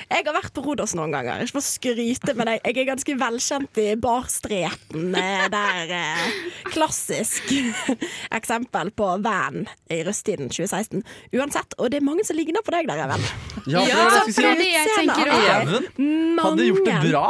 [0.06, 1.40] Jeg har vært på Rodos noen ganger.
[1.42, 5.08] Ikke for å skryte, men jeg, jeg er ganske velkjent i barstreten.
[5.18, 6.36] eh, Der eh,
[6.70, 7.50] Klassisk
[8.38, 11.02] eksempel på van i rusttiden 2016.
[11.34, 13.26] Uansett, og det er mange som ligner på deg der, Even.
[13.66, 15.38] Ja, det var det jeg skulle er det jeg tenker si.
[15.40, 15.80] også.
[15.98, 17.26] Even hadde gjort det bra.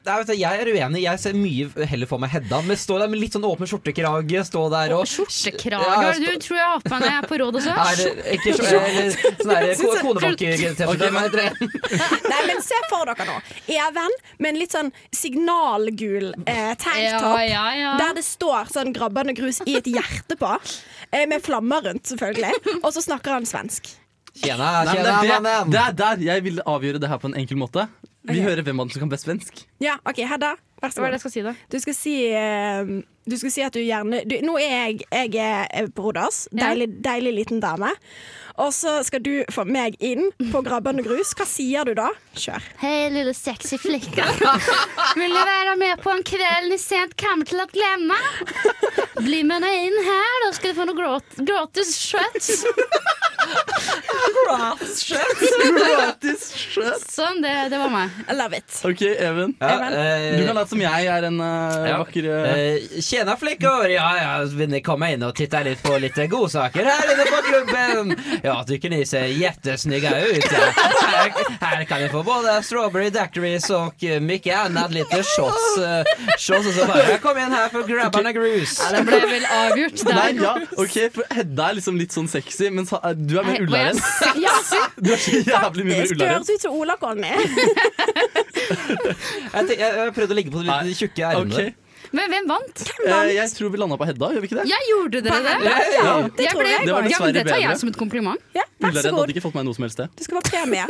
[0.00, 1.00] Nei, vet du, jeg er uenig.
[1.04, 2.62] Jeg ser mye heller for meg Hedda.
[2.64, 4.40] Men stå der med litt sånn åpen skjortekrage.
[4.48, 5.90] Stå der og Skjortekrage.
[5.90, 7.74] Ja, er du tror jeg har på meg når jeg er på råd også?
[7.76, 10.88] Nei, det ikke så, eller, sånn der ko- konebank-T-skjorte?
[10.88, 11.68] Ok, men- Hva heter det?
[12.32, 13.36] Nei, men se for dere nå.
[13.76, 17.38] Even med en litt sånn signalgul eh, tanktopp.
[17.40, 17.92] Ja, ja, ja.
[18.00, 20.52] Der det står sånn grabbende grus i et hjerte på.
[21.12, 22.78] Eh, med flammer rundt, selvfølgelig.
[22.82, 23.92] Og så snakker han svensk.
[24.40, 27.26] Tjena, Nei, tjena, det, er det, det er der jeg vil avgjøre det her på
[27.32, 27.88] en enkel måte.
[28.28, 28.42] Vi okay.
[28.44, 29.62] hører hvem av dem som kan best svensk.
[29.80, 30.52] Ja, OK, Hedda.
[30.80, 31.20] Vær så Hva er det god.
[31.20, 31.54] jeg skal si, da?
[31.72, 32.90] Du skal si, eh,
[33.28, 36.46] du skal si at du gjerne du, Nå er jeg, jeg er Brodas.
[36.52, 36.70] Ja.
[36.70, 37.92] Deilig, deilig liten dame.
[38.60, 41.30] Og så skal du få meg inn på grabbende grus.
[41.38, 42.08] Hva sier du da?
[42.36, 42.64] Kjør.
[42.82, 44.26] Hei, lille sexy flicka.
[45.16, 48.18] Vil du være med på en kveld ni sent kommer til å glemme?
[49.24, 52.50] Bli med meg inn her, da skal du få noe grat gratis kjøtt.
[55.00, 57.04] Gratis skjøt.
[57.10, 58.12] Sånn, det, det var meg.
[58.30, 58.68] I love it.
[58.86, 59.54] OK, Even.
[59.60, 59.96] Ja, Even.
[59.98, 61.96] eh, Du kan late som jeg er en uh, Ja.
[62.02, 63.88] vakker uh, Eh, Tjena flickor!
[63.88, 68.16] Ja, ja, ni komma in och titta lite på lite godsaker här inne på klubben?
[68.42, 70.44] Ja, tycker ni ser jättesnygga ut.
[70.52, 70.58] Ja.
[71.02, 74.90] Här, här kan ni få både strawberry daiquiris och eh, mycket annat.
[74.90, 75.78] Lite shots.
[75.78, 76.04] eh,
[76.38, 78.90] shots och så bara, kom igen här för grabbarna grus.
[78.90, 80.14] Det ble vel avgjort der.
[80.14, 83.52] Nei, ja, ok, for Hedda er liksom litt sånn sexy, mens ha- du er mer
[83.58, 84.00] Hei, ullaren.
[84.38, 84.54] Ja,
[84.96, 86.34] Du er så jævlig mye mer det ullaren.
[86.34, 87.34] høres ut som Ola-Conny.
[89.50, 91.54] Jeg, jeg, jeg prøvde å ligge på de litt tjukke ermene.
[91.70, 92.80] Ok, Men hvem vant?
[93.06, 94.64] eh, Jeg tror vi landa på Hedda, gjør vi ikke det?
[94.70, 95.52] Jeg gjorde dere det?
[95.62, 96.86] Ja, Det Jeg ble, jeg.
[96.86, 97.06] Det var dessverre bedre.
[97.06, 98.40] dessverre det tar jeg som et kompliment.
[98.56, 99.20] Ja, vær så god.
[99.20, 100.18] hadde ikke fått meg noe som helst sted.
[100.18, 100.86] Du skal få premie.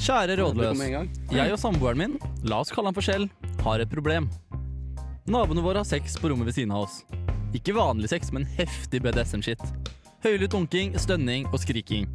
[0.00, 0.80] Kjære rådløs.
[0.80, 1.08] en gang.
[1.32, 2.14] Jeg og samboeren min,
[2.48, 3.26] la oss kalle han for Skjell,
[3.64, 4.30] har et problem.
[5.30, 7.02] Naboene våre har sex på rommet ved siden av oss.
[7.54, 9.60] Ikke vanlig sex, men heftig BDSM-shit.
[10.24, 12.08] Høylytt dunking, stønning og skriking.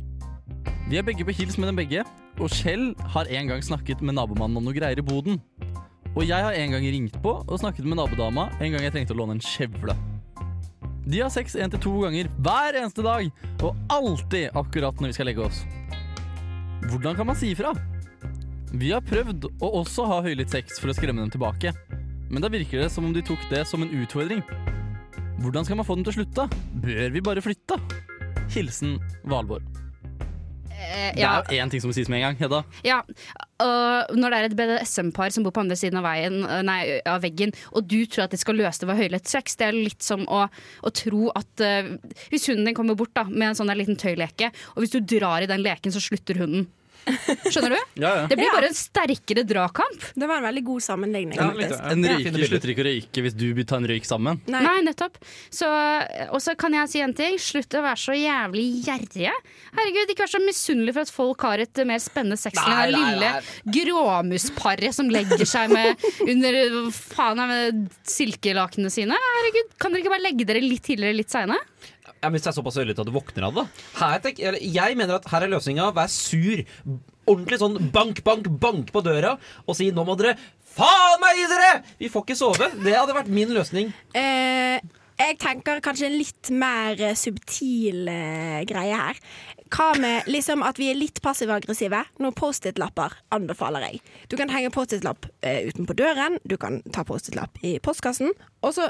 [0.89, 2.03] Vi er begge på hils med dem begge,
[2.39, 5.39] og Kjell har en gang snakket med nabomannen om noe greier i boden.
[6.15, 9.15] Og jeg har en gang ringt på og snakket med nabodama en gang jeg trengte
[9.15, 9.95] å låne en kjevle.
[11.05, 13.27] De har sex én til to ganger hver eneste dag,
[13.61, 15.61] og alltid akkurat når vi skal legge oss.
[16.89, 17.75] Hvordan kan man si ifra?
[18.73, 21.75] Vi har prøvd å også ha høylytt sex for å skremme dem tilbake,
[22.31, 24.41] men da virker det som om de tok det som en utfordring.
[25.43, 26.49] Hvordan skal man få dem til å slutte?
[26.81, 27.77] Bør vi bare flytte?
[28.55, 28.97] Hilsen
[29.29, 29.84] Valborg.
[30.75, 32.63] Eh, Det er én ting som må sies med en gang, Hedda.
[32.83, 33.01] ja.
[33.63, 36.79] Og når det er et BDSM-par som bor på andre siden av, veien, eh, nei,
[37.07, 39.77] av veggen, og du tror at de skal løse det ved høylytt sex, det er
[39.77, 40.49] litt som å,
[40.83, 41.95] å tro at uh,
[42.31, 45.41] Hvis hunden din kommer bort da, med en sånn liten tøyleke, og hvis du drar
[45.41, 46.67] i den leken, så slutter hunden.
[47.05, 47.79] Skjønner du?
[48.01, 48.27] Ja, ja.
[48.27, 48.53] Det blir Ja.
[48.57, 50.05] bare en sterkere dragkamp.
[50.15, 51.37] Det var en veldig god sammenligning.
[51.37, 51.91] Ja, litt, ja.
[51.91, 54.39] En røyker slutter ikke å røyke hvis du tar en røyk sammen.
[54.49, 54.61] Nei.
[54.65, 55.19] Nei, nettopp.
[56.31, 57.37] Og så kan jeg si en ting.
[57.41, 59.33] Slutt å være så jævlig gjerrige.
[59.77, 63.03] Herregud, ikke vær så misunnelig for at folk har et mer spennende sexliv enn det
[63.03, 63.31] lille
[63.79, 66.59] gråmusparet som legger seg med under
[66.95, 69.17] faen med silkelakenene sine.
[69.37, 71.61] Herregud, kan dere ikke bare legge dere litt tidligere, litt seinere?
[72.21, 73.65] Ja, Hvis det er såpass ørlete at du våkner av det.
[73.99, 75.91] Her, tenk, jeg mener at her er løsninga.
[75.95, 76.65] Vær sur.
[77.25, 80.35] Ordentlig sånn bank, bank, bank på døra og si 'nå må dere
[80.75, 81.81] faen meg gi dere'!
[81.97, 82.69] Vi får ikke sove.
[82.83, 83.89] Det hadde vært min løsning.
[84.13, 84.77] Eh,
[85.15, 89.19] jeg tenker kanskje en litt mer eh, subtil eh, greie her.
[89.71, 92.01] Hva med liksom at vi er litt passive-aggressive?
[92.19, 94.01] Noen Post-It-lapper anbefaler jeg.
[94.29, 98.89] Du kan henge Post-It-lapp eh, utenpå døren, du kan ta Post-It-lapp i postkassen, og så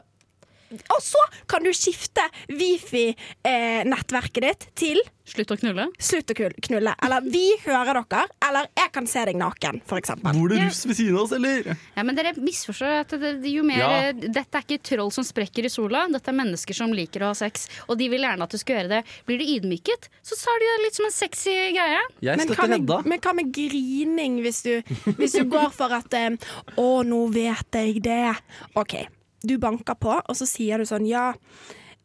[0.71, 5.87] og så kan du skifte Wifi-nettverket ditt til Slutt å knulle.
[5.97, 6.35] slutt å
[6.67, 6.91] knulle.
[7.01, 10.11] Eller vi hører dere, eller jeg kan se deg naken, f.eks.
[10.21, 11.71] Bor det russ ved siden av oss, eller?
[11.95, 14.11] Ja, men dere misforstår at det, det, jo mer Ja.
[14.13, 16.03] Dette er ikke troll som sprekker i sola.
[16.13, 18.77] Dette er mennesker som liker å ha sex, og de vil gjerne at du skal
[18.83, 19.01] gjøre det.
[19.25, 22.05] Blir du ydmyket, så tar du det litt som en sexy greie.
[22.21, 23.01] Jeg Men hva, støtter med, Hedda.
[23.09, 24.73] men hva med grining hvis du,
[25.17, 26.37] hvis du går for at eh,
[26.77, 28.35] Å, nå vet jeg det.
[28.77, 28.99] OK.
[29.47, 31.31] Du banker på, og så sier du sånn Ja.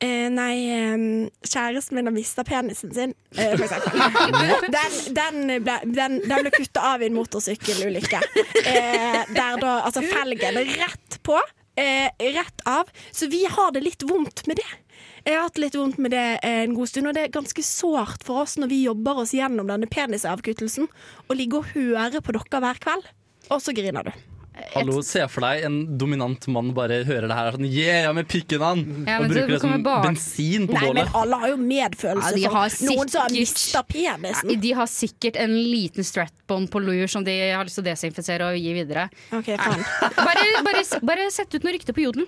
[0.00, 0.55] Eh, nei,
[1.44, 4.00] kjæresten min har mista penisen sin, eh, for eksempel.
[4.76, 8.20] Den, den ble, den, den ble kutta av i en motorsykkelulykke.
[8.64, 11.37] Eh, der da Altså felgen rett på,
[11.76, 12.88] eh, rett av.
[13.12, 14.70] Så vi har det litt vondt med det.
[15.26, 17.64] Jeg har hatt litt vondt med det eh, en god stund, og det er ganske
[17.66, 20.88] sårt for oss når vi jobber oss gjennom denne penisavkuttelsen,
[21.29, 23.12] å ligge og høre på dere hver kveld,
[23.53, 24.29] og så griner du.
[24.74, 28.60] Hallo, Se for deg en dominant mann bare hører det her sånn Yeah, med pikken
[28.60, 28.82] han!
[29.08, 31.14] Ja, og bruker det som bak- bensin på Nei, men bålet.
[31.22, 34.52] alle har jo medfølelse Ja, de har for noen som har mista penisen.
[34.60, 38.50] De har sikkert en liten stratbond på lur som de har lyst til å desinfisere
[38.50, 39.06] og gi videre.
[39.32, 39.84] OK, faen.
[40.20, 42.26] Bare, bare, bare sett ut noe rykte på jodel.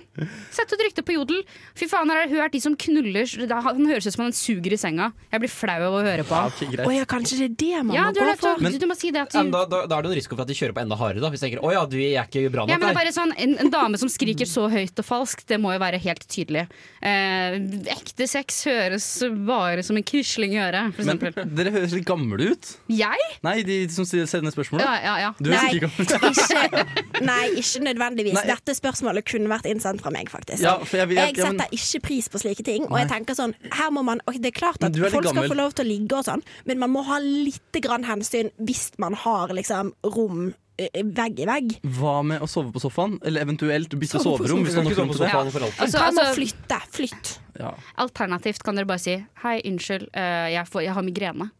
[0.51, 1.43] Sett ut rykte på jodel.
[1.77, 3.27] Fy faen, har jeg hørt de som knuller
[3.67, 5.11] Han høres ut som han suger i senga.
[5.31, 6.33] Jeg blir flau av å høre på.
[6.33, 8.63] Ja, okay, oh, ja, kanskje det er det man Ja, må du, gå for.
[8.63, 10.43] du, du må si det at du da, da, da er det en risiko for
[10.47, 11.21] at de kjører på enda hardere.
[11.23, 13.13] Da, hvis de tenker 'Å ja, du er ikke bra ja, men det er bare
[13.15, 16.25] sånn, en, en dame som skriker så høyt og falskt, det må jo være helt
[16.29, 16.65] tydelig.
[17.01, 17.57] Eh,
[17.93, 19.07] ekte sex høres
[19.47, 22.71] bare som en krisling i øret, for Men dere høres litt gamle ut.
[22.91, 23.29] Jeg?
[23.45, 24.83] Nei, de som sender spørsmål.
[24.83, 25.31] Ja, ja, ja.
[25.39, 27.23] Du høres ikke gammel ut.
[27.31, 28.37] nei, ikke nødvendigvis.
[28.39, 28.45] Nei.
[28.53, 30.63] Dette spørsmålet kunne vært innsendt fra meg, faktisk.
[30.63, 32.87] Ja, for jeg vil- jeg ja, men- setter ikke pris på slike ting.
[32.89, 35.27] Og jeg tenker sånn, her må man og Det er klart at er folk folk
[35.35, 38.51] skal få lov til å ligge og sånn, men man må ha litt grann hensyn
[38.59, 41.75] hvis man har liksom rom vegg i vegg.
[41.99, 43.19] Hva med å sove på sofaen?
[43.23, 44.63] Eller eventuelt bytte Sove soverom?
[44.65, 45.31] Hvis Du du har til det.
[45.33, 45.81] alltid.
[45.85, 46.79] Altså, Kan man altså, flytte?
[46.91, 47.39] Flytt.
[47.59, 47.73] Ja.
[48.01, 51.51] alternativt kan dere bare si Hei, unnskyld, eh, jeg, får, jeg har migrene.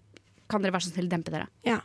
[0.49, 1.47] Kan dere være så snill dempe dere?
[1.63, 1.79] Ja.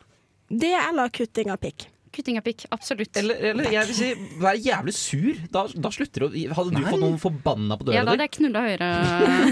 [0.49, 1.89] Det eller kutting av pikk.
[2.19, 3.15] Kutting av pikk, absolutt.
[3.21, 4.09] Eller, eller jeg vil si,
[4.43, 5.37] vær jævlig sur.
[5.55, 8.27] Da, da slutter du å Hadde du fått noen forbanna på ja, da hadde di?
[8.27, 8.89] jeg knulla høyere.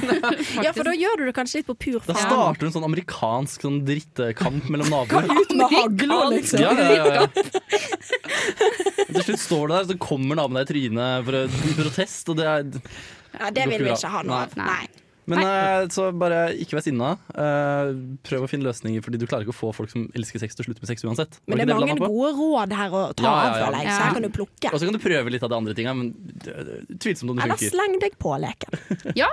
[0.67, 2.27] Ja, for da gjør du det kanskje litt på pur Da starter
[2.57, 5.31] starter en sånn amerikansk sånn drittkamp mellom naboer.
[5.31, 6.63] Ut med hagla, liksom.
[6.65, 7.25] Ja, ja, ja, ja.
[9.07, 11.47] Til slutt står du der, så kommer naboen deg i trynet for å,
[11.85, 12.33] protest.
[12.33, 12.71] Og det er,
[13.37, 14.57] Ja, det vil vi ikke ha noe av.
[14.59, 14.71] Nei.
[14.75, 15.06] Nei.
[15.27, 17.09] Men uh, så bare ikke vær sinna.
[17.35, 17.93] Uh,
[18.27, 20.65] prøv å finne løsninger, Fordi du klarer ikke å få folk som elsker sex til
[20.65, 21.41] å slutte med sex uansett.
[21.43, 23.67] Var Men det er mange vi gode råd her å ta Ja, av, ja.
[23.67, 23.91] føler jeg.
[23.91, 24.73] Så her kan du plukke.
[24.73, 26.15] Og så kan du prøve litt av de andre tinga, men
[26.47, 26.57] det
[27.03, 27.77] tvilsomt om det Eller funker.
[27.77, 28.81] sleng deg på leken.
[29.23, 29.31] Ja,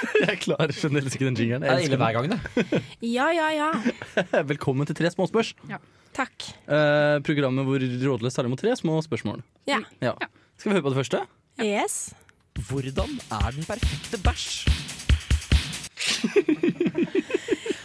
[0.28, 1.62] Jeg klarer generelt ikke den jingeren.
[1.64, 2.82] Det er Jeg ille elsker hver gang, det.
[3.16, 3.70] Ja, ja, ja.
[4.52, 5.54] Velkommen til Tre småspørs.
[6.16, 6.46] Takk.
[6.64, 9.42] Eh, programmet hvor Rådløs tar imot tre små spørsmål.
[9.68, 9.82] Ja.
[10.00, 10.14] Ja.
[10.56, 11.20] Skal vi høre på det første?
[11.60, 11.98] Yes.
[12.70, 14.64] Hvordan er den perfekte bæsj?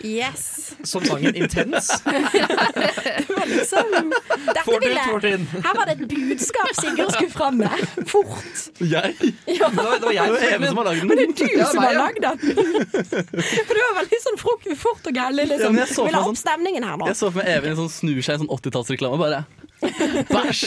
[0.05, 0.60] Yes.
[0.83, 1.91] Som sangen Intens.
[3.51, 4.13] Liksom,
[4.45, 5.01] dette ville,
[5.65, 7.83] her var det et budskap Sigurd skulle fram med.
[8.07, 8.61] Fort.
[8.79, 9.15] Jeg?
[9.45, 11.33] Det var, det var jeg Det var Even som har lagd den.
[11.35, 12.05] Du Ja, som har ja.
[12.05, 12.37] lagd den.
[12.41, 15.35] For du var veldig sånn fort og gæren.
[15.41, 15.75] Liksom.
[15.75, 17.09] Ja, jeg så for Vil ha opp sånn- stemningen her nå.
[17.11, 19.19] Jeg så for meg Even sånn, snur seg i en sånn 80-tallsreklame.
[19.21, 19.43] Bare
[19.81, 20.61] bæsj!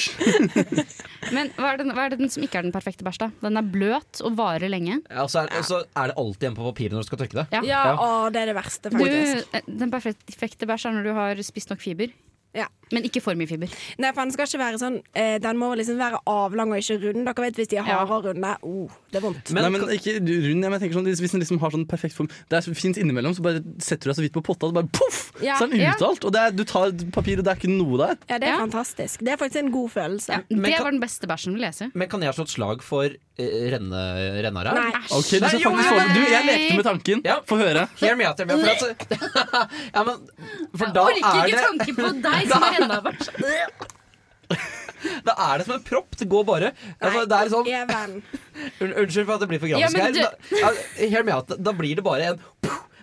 [1.35, 3.31] Men hva er, den, hva er det den som ikke er den perfekte bæsj, da?
[3.45, 4.99] Den er bløt og varer lenge.
[5.09, 7.41] Ja, og så er, så er det alltid en på papiret når du skal trykke
[7.41, 7.47] det.
[7.55, 7.63] Ja.
[7.69, 9.55] Ja, å, det er det verste, faktisk.
[9.55, 12.13] Du, den perfekte bæsj er når du har spist nok fiber.
[12.55, 12.67] Ja.
[12.93, 13.71] Men ikke for mye fiber.
[13.99, 16.99] Nei, for den skal ikke være sånn eh, Den må liksom være avlang og ikke
[17.03, 17.25] rund.
[17.27, 18.51] Dere vet hvis de er harde og runde.
[18.63, 19.51] Oh, det er vondt.
[19.57, 20.67] Men Nei, men ikke rund.
[20.69, 23.43] Jeg tenker sånn, Hvis den liksom har sånn perfekt form Det er fint innimellom, så
[23.43, 25.21] bare setter du deg så vidt på potta, og så bare poff!
[25.43, 25.57] Ja.
[25.59, 25.95] Så er den Ja.
[25.99, 28.15] Og det er, du tar papir, og det er ikke noe der.
[28.31, 28.61] Ja, det er Ja.
[28.63, 29.25] fantastisk.
[29.25, 30.31] Det er faktisk en god følelse.
[30.31, 31.91] Ja, det kan- var den beste bæsjen vi leser.
[31.95, 34.03] Men kan jeg ha slått slag for renne,
[34.43, 34.75] rennare?
[34.79, 34.91] Nei.
[35.11, 35.73] Okay, du Nei, jo.
[35.75, 37.25] Du, jeg lekte med tanken.
[37.27, 37.41] Ja.
[37.49, 37.89] Få høre.
[37.99, 38.39] Hear me out.
[38.39, 39.17] For, at,
[39.97, 40.23] ja, men,
[40.77, 43.03] for da er det tanken på deg som har enda.
[45.25, 46.15] Da er det som en propp.
[46.17, 48.15] Det går bare altså, Det er sånn Even.
[48.81, 50.39] Unnskyld for at det blir for Ja, grafisk men her.
[50.49, 50.71] Da, ja,
[51.13, 51.53] hear me out.
[51.61, 52.41] Da blir det bare en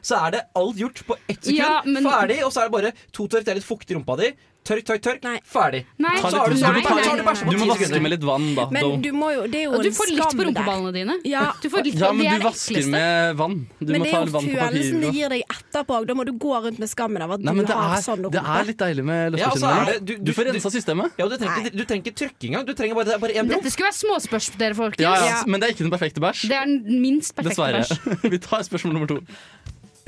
[0.01, 1.57] Så er det alt gjort på ett sekund.
[1.57, 2.43] Ja, men- Ferdig.
[2.43, 3.45] Og så er det bare to tørk.
[3.45, 4.31] Det er litt fuktig i rumpa di.
[4.61, 5.23] Tørk, tørk, tørk.
[5.25, 5.39] Nei.
[5.41, 5.79] Ferdig.
[5.97, 6.11] Nei.
[6.21, 8.01] Så har du, så du, du bæsja på Du må ti sekunder.
[8.05, 8.67] med litt vann, da.
[8.69, 11.15] Men du må jo, det er jo Og du får litt på rumpeballene dine.
[11.25, 11.47] Ja.
[11.63, 13.55] Du får litt, ja, men du vasker med vann.
[13.81, 16.05] Du Men må det ta er litt jo vann på følelsen det gir deg etterpå.
[16.05, 18.43] Da må du gå rundt med skammen av at Nei, du har er, sånn det
[18.45, 19.81] er litt deilig med Ja, og så løspeskinnene.
[19.81, 21.11] er det- du- du, får rensa systemet.
[21.17, 22.65] Ja, du trenger, du trenger ikke engang.
[22.69, 23.63] Du trenger bare, bare en propp.
[23.63, 24.99] Dette skulle være småspørsmål, dere, folkens.
[25.01, 25.43] Ja, ja, Ja.
[25.47, 26.47] Men det er ikke den perfekte bæsj.
[26.47, 28.29] Det er den minst perfekte Dessverre.
[28.29, 29.21] Vi tar spørsmål nummer to.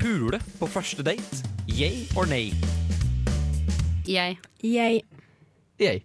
[0.04, 1.38] Pule på første date.
[1.64, 2.50] Yay or nay?
[4.04, 4.36] Jeg.
[4.60, 4.98] Yay.
[5.80, 6.02] Yay.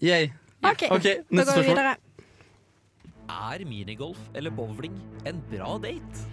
[0.00, 0.30] Yay.
[0.64, 1.68] OK, okay da neste går vi spørsmål.
[1.68, 1.92] videre.
[3.28, 4.96] Er minigolf eller bowling
[5.28, 6.24] en bra date?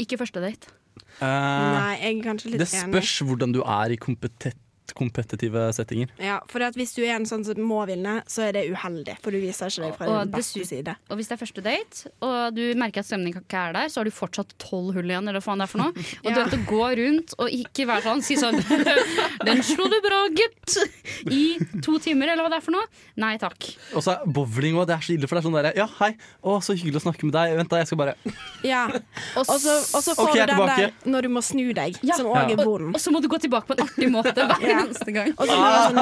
[0.00, 0.72] Ikke første date.
[1.20, 2.64] Uh, Nei, jeg er kanskje litt enig.
[2.64, 2.94] det enig.
[2.96, 4.56] spørs hvordan du er i kompetent,
[4.96, 6.08] kompetitive settinger.
[6.18, 9.16] Ja, for at hvis du er en sånn som må vinne, så er det uheldig.
[9.22, 10.94] For du viser ikke deg fra Og din beste side.
[11.10, 14.00] Og hvis det er første date, og du merker at stemningen ikke er der, så
[14.00, 15.92] har du fortsatt tolv hull igjen, eller hva faen det er for noe.
[16.24, 16.34] Og du Ja.
[16.34, 18.58] du vet å gå rundt og ikke være sånn, si sånn
[19.46, 20.76] Den slo du bra, gutt!
[21.30, 22.86] I to timer, eller hva det er for noe.
[23.20, 23.70] Nei takk.
[23.96, 24.86] Og så er bowling òg.
[24.90, 26.12] Det er så ille, for det er sånn derre Ja, hei.
[26.42, 27.56] Å, så hyggelig å snakke med deg.
[27.60, 28.14] Vent, da, jeg skal bare
[28.66, 28.86] Ja.
[29.36, 31.96] Og Og så, og så får okay, du den der når du må snu deg,
[32.06, 32.14] Ja.
[32.16, 32.46] som òg Ja.
[32.54, 32.94] er og, vond.
[32.94, 34.79] og så må du gå tilbake på en artig måte hver Ja.
[34.80, 35.32] Eneste gang.
[35.36, 35.98] Og så sånn,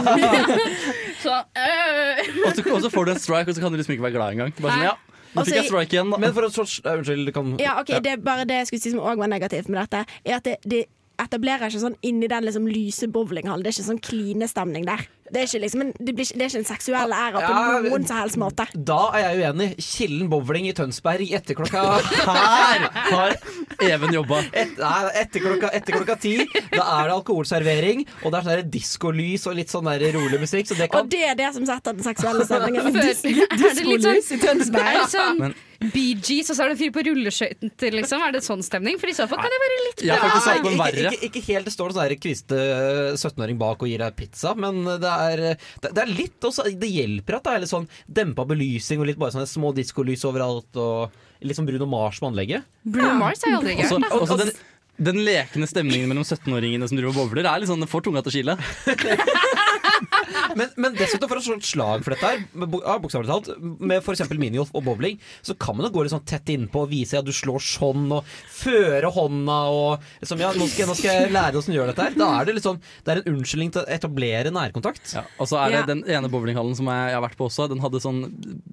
[1.24, 2.22] Så, øh.
[2.46, 4.54] Og så, får du en strike, og så kan du liksom ikke være glad engang.
[4.58, 4.94] Bare sånn, ja,
[5.34, 6.20] nå fikk jeg strike igjen, da.
[6.22, 8.84] Men for en sorts uh, Unnskyld, kan ja, ok, Det er bare det jeg skulle
[8.84, 10.84] si som òg var negativt med dette, er at det, det
[11.18, 13.62] etablerer ikke sånn inni den liksom lyse bowlinghallen.
[13.64, 15.06] Det er ikke sånn kline-stemning der.
[15.28, 17.48] Det er ikke, liksom en, det, blir, ikke- det er ikke en seksuell æra på
[17.52, 18.64] Ja, noen som helst måte.
[18.88, 19.66] Da er jeg uenig.
[19.84, 21.82] Kilden bowling i Tønsberg etter klokka
[22.24, 23.36] Her har
[23.84, 24.38] Even jobba.
[24.56, 26.32] et, nei, etter, klokka, etter klokka ti.
[26.72, 29.84] Da er det alkoholservering, og det er sånn diskolys og litt sånn
[30.16, 30.66] rolig musikk.
[30.70, 32.92] Så det kan Og det er det som setter den seksuelle stemningen.
[33.04, 34.94] Dis- er det litt sånn- Diskolys i Tønsberg.
[34.96, 38.22] Er sånn Bee Gees, og så er det en fyr på rulleskøyter, liksom?
[38.26, 38.96] Er det sånn stemning?
[38.98, 40.16] For i så fall kan det være litt bra.
[40.16, 41.68] Ja, en ikke, ikke, ikke helt.
[41.68, 42.58] Det står en sånn kviste
[43.14, 45.44] 17-åring bak og gir deg pizza, men det er,
[45.84, 49.06] det, det er litt også, Det hjelper at det er litt sånn dempa belysning og
[49.12, 50.70] litt bare sånne små diskolys overalt.
[50.74, 52.66] Og litt sånn Bruno Mars på anlegget.
[52.82, 54.52] Bruno Mars er jo aldri gøy den,
[54.98, 58.24] den lekne stemningen mellom 17-åringene som driver og bowler, er litt sånn, det får tunga
[58.26, 58.58] til å skille.
[60.58, 63.48] Men, men dessuten, for å slå et slag for dette her, ja, bokstavelig talt,
[63.80, 64.22] med f.eks.
[64.38, 67.26] minigolf og bowling, så kan man jo gå litt sånn tett innpå og vise at
[67.26, 68.26] du slår sånn, og
[68.58, 72.06] føre hånda og liksom, ja, nå skal, nå skal jeg lære åssen du gjør dette
[72.08, 72.16] her.
[72.18, 75.12] Da er det litt sånn Det er en unnskyldning til å etablere nærkontakt.
[75.16, 75.86] Ja, og så er det Ja.
[75.92, 77.68] den ene bowlinghallen som jeg, jeg har vært på også.
[77.70, 78.22] Den hadde sånn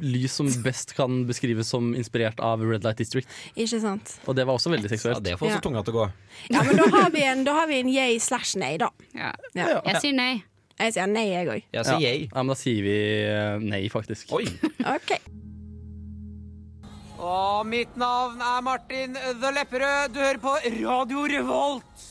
[0.01, 3.29] lys som best kan beskrives som inspirert av Red Light District.
[3.55, 4.15] Ikke sant?
[4.25, 5.19] Og det var også veldig seksuelt.
[5.21, 5.65] Ja, det får også Ja.
[5.67, 6.07] tunga til å gå.
[6.49, 8.89] Ja, men da har vi en, da har vi en yay slash nei, da.
[9.13, 9.31] Ja.
[9.55, 9.81] Ja.
[9.85, 10.43] Jeg sier nei.
[10.79, 11.61] Jeg sier nei, jeg òg.
[11.71, 11.97] Jeg Ja.
[11.99, 12.25] yay.
[12.27, 14.31] ja, men da sier vi eh, nei, faktisk.
[14.35, 14.43] Oi.
[14.95, 15.13] OK.
[17.25, 20.11] Og mitt navn er Martin The Lepperød.
[20.13, 22.03] Du hører på Radio Revolt.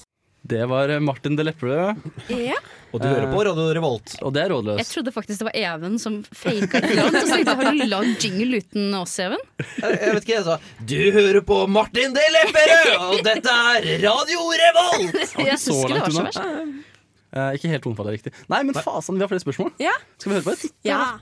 [0.44, 2.00] Det var eh, Martin The Lepperød,
[2.32, 2.56] Ja.
[2.94, 4.12] Og du hører på Radio Revolt.
[4.22, 4.78] og det er rådløst.
[4.78, 6.98] Jeg trodde faktisk det var Even som faka det.
[7.02, 9.40] Og så tenkte jeg, Har du lagd jingle uten oss, Even?
[9.58, 10.58] Jeg, vet ikke, jeg sa
[10.92, 15.16] Du hører på Martin De Lepperød, og dette er Radio Revolt!
[15.42, 16.92] Jeg husker det var så verst.
[17.34, 18.32] Eh, ikke helt tonefallet riktig.
[18.52, 19.72] Nei, men fasen, vi har flere spørsmål.
[19.82, 19.94] Ja.
[20.18, 20.66] Skal vi høre på et?
[20.86, 21.18] Ja.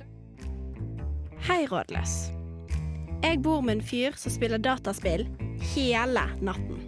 [1.48, 2.12] Hei, rådløs.
[3.22, 5.24] Jeg bor med en fyr som spiller dataspill
[5.72, 6.82] hele natten.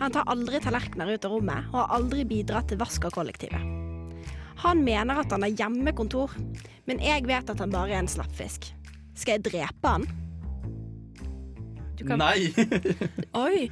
[0.00, 3.62] Han tar aldri tallerkener ut av rommet og har aldri bidratt til vask av kollektivet.
[4.64, 6.34] Han mener at han har hjemmekontor,
[6.88, 8.68] men jeg vet at han bare er en slappfisk.
[9.14, 10.06] Skal jeg drepe han?
[11.94, 12.50] Du kan- Nei!
[13.46, 13.70] Oi.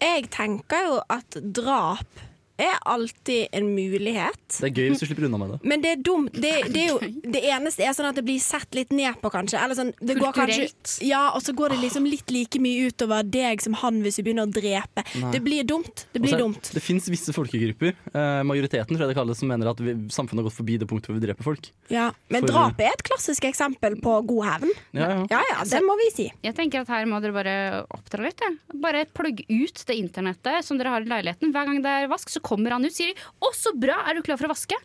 [0.00, 2.24] Jeg tenker jo at drap
[2.58, 4.40] er alltid en mulighet.
[4.58, 5.58] Det er gøy hvis du slipper unna med det.
[5.70, 6.32] Men det er dumt.
[6.34, 6.98] Det, det, er jo,
[7.34, 9.60] det eneste er sånn at det blir sett litt ned på, kanskje.
[9.62, 10.68] Eller sånn, det går kanskje,
[11.06, 14.26] ja, og så går det liksom litt like mye utover deg som han hvis vi
[14.28, 15.04] begynner å drepe.
[15.22, 15.32] Nei.
[15.36, 16.06] Det blir dumt.
[16.12, 16.70] Det blir så er- dumt.
[16.74, 20.42] Det fins visse folkegrupper, eh, majoriteten tror jeg det kalles, som mener at vi, samfunnet
[20.42, 21.70] har gått forbi det punktet hvor vi dreper folk.
[21.92, 22.10] Ja.
[22.28, 24.74] Men For- drap er et klassisk eksempel på god hevn.
[24.92, 25.26] Ja, ja.
[25.30, 26.28] Ja ja, det må vi si.
[26.42, 27.54] Jeg tenker at her må dere bare
[27.94, 28.40] oppdra litt.
[28.42, 28.50] Ja.
[28.82, 31.52] Bare plugg ut det internettet som dere har i leiligheten.
[31.54, 34.18] Hver gang det er vask, så kommer han ut, sier de 'Å, så bra, er
[34.18, 34.80] du klar for å vaske?'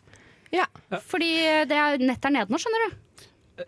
[0.54, 0.68] Ja.
[1.10, 1.32] Fordi
[1.66, 2.98] det er nett er nede nå, skjønner du.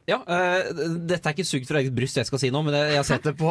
[0.07, 0.71] Ja, uh,
[1.07, 3.27] Dette er ikke sugd fra eget bryst, jeg skal si noe, men jeg, har sett
[3.27, 3.47] det på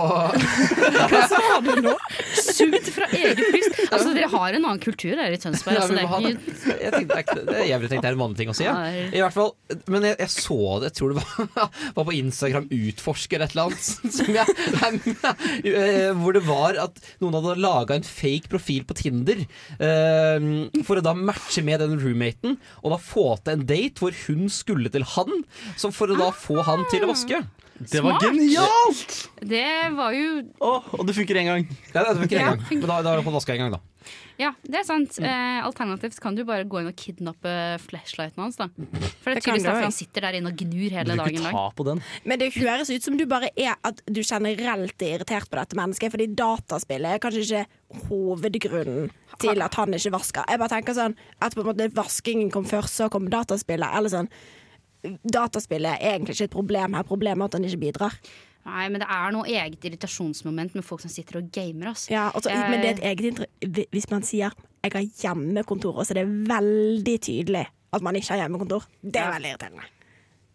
[1.12, 1.94] Hva sa du nå?
[2.36, 3.78] Sugd fra eget bryst.
[3.86, 5.78] Altså, dere har en annen kultur her i Tønsberg.
[5.78, 8.56] Ja, Altså, det er ikke Jeg det er tenkt det er en vanlig ting å
[8.58, 8.66] si.
[8.68, 8.74] Ja.
[8.92, 9.54] I hvert fall,
[9.92, 11.70] Men jeg, jeg så det, jeg tror det var,
[12.00, 13.88] var på Instagram Utforsker et eller annet.
[14.18, 14.46] Som jeg,
[15.72, 19.46] eh, hvor det var at noen hadde laga en fake profil på Tinder
[19.80, 24.16] uh, for å da matche med den roommaten, og da få til en date hvor
[24.26, 25.44] hun skulle til han,
[25.80, 27.44] så for å da få han til å vaske.
[27.76, 28.24] Det var Smart.
[28.24, 29.16] genialt!
[29.44, 31.66] Det var jo Åh, og det funker én gang.
[31.94, 33.72] Ja, det funker Ja, en gang, men da, da har du fått vaska en gang,
[33.76, 33.82] da.
[34.38, 35.16] Ja, det er sant.
[35.20, 38.56] Eh, alternativt kan du bare gå inn og kidnappe flashlighten hans.
[38.60, 40.90] da For det er Det kan tydeligvis du derfor han sitter der inne og gnur
[40.92, 41.54] hele Du dagen ikke lang.
[41.56, 42.02] ta på den.
[42.26, 45.76] Men det høres ut som du bare er at du generelt er irritert på dette
[45.80, 49.10] mennesket, fordi dataspillet er kanskje ikke hovedgrunnen
[49.40, 50.44] til at han ikke vasker.
[50.48, 53.88] Jeg bare tenker sånn at på en måte vaskingen kom først, så kom dataspillet.
[53.98, 54.30] Eller sånn
[55.24, 58.20] Dataspillet er egentlig ikke et problem her, problemet er at han ikke bidrar.
[58.66, 61.92] Nei, men det er noe eget irritasjonsmoment med folk som sitter og gamer.
[61.92, 62.10] Altså.
[62.14, 64.50] Ja, altså, Men det er et eget Hvis man sier
[64.84, 69.32] 'jeg har hjemmekontor', så er det veldig tydelig at man ikke har hjemmekontor, det er
[69.32, 69.95] veldig irriterende.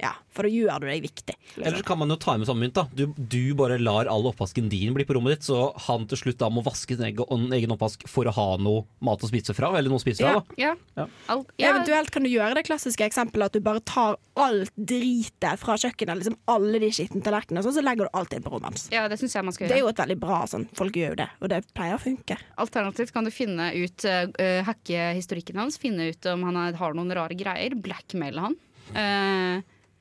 [0.00, 1.34] Ja, for da gjør du deg viktig.
[1.60, 2.78] Eller så kan man jo ta med samme mynt.
[2.78, 6.16] da du, du bare lar all oppvasken din bli på rommet ditt, så han til
[6.22, 9.52] slutt da må vaske sin egen, egen oppvask for å ha noe mat å spise
[9.56, 9.74] fra.
[9.76, 10.40] Eller noe å spise fra.
[10.40, 10.72] da Ja.
[10.96, 11.06] Ja.
[11.34, 11.74] Alt, ja.
[11.74, 16.22] Eventuelt kan du gjøre det klassiske eksempelet at du bare tar alt dritet fra kjøkkenet,
[16.22, 18.86] liksom alle de skitne tallerkenene, og sånn, så legger du alt inn på rommet hans.
[18.94, 19.74] ja, det syns jeg man skal gjøre.
[19.74, 22.00] Det er jo et veldig bra sånn, folk gjør jo det, og det pleier å
[22.00, 22.38] funke.
[22.64, 27.12] Alternativt kan du finne ut uh, hacke historikken hans, finne ut om han har, noen
[27.20, 28.56] rare greier, blackmaile han.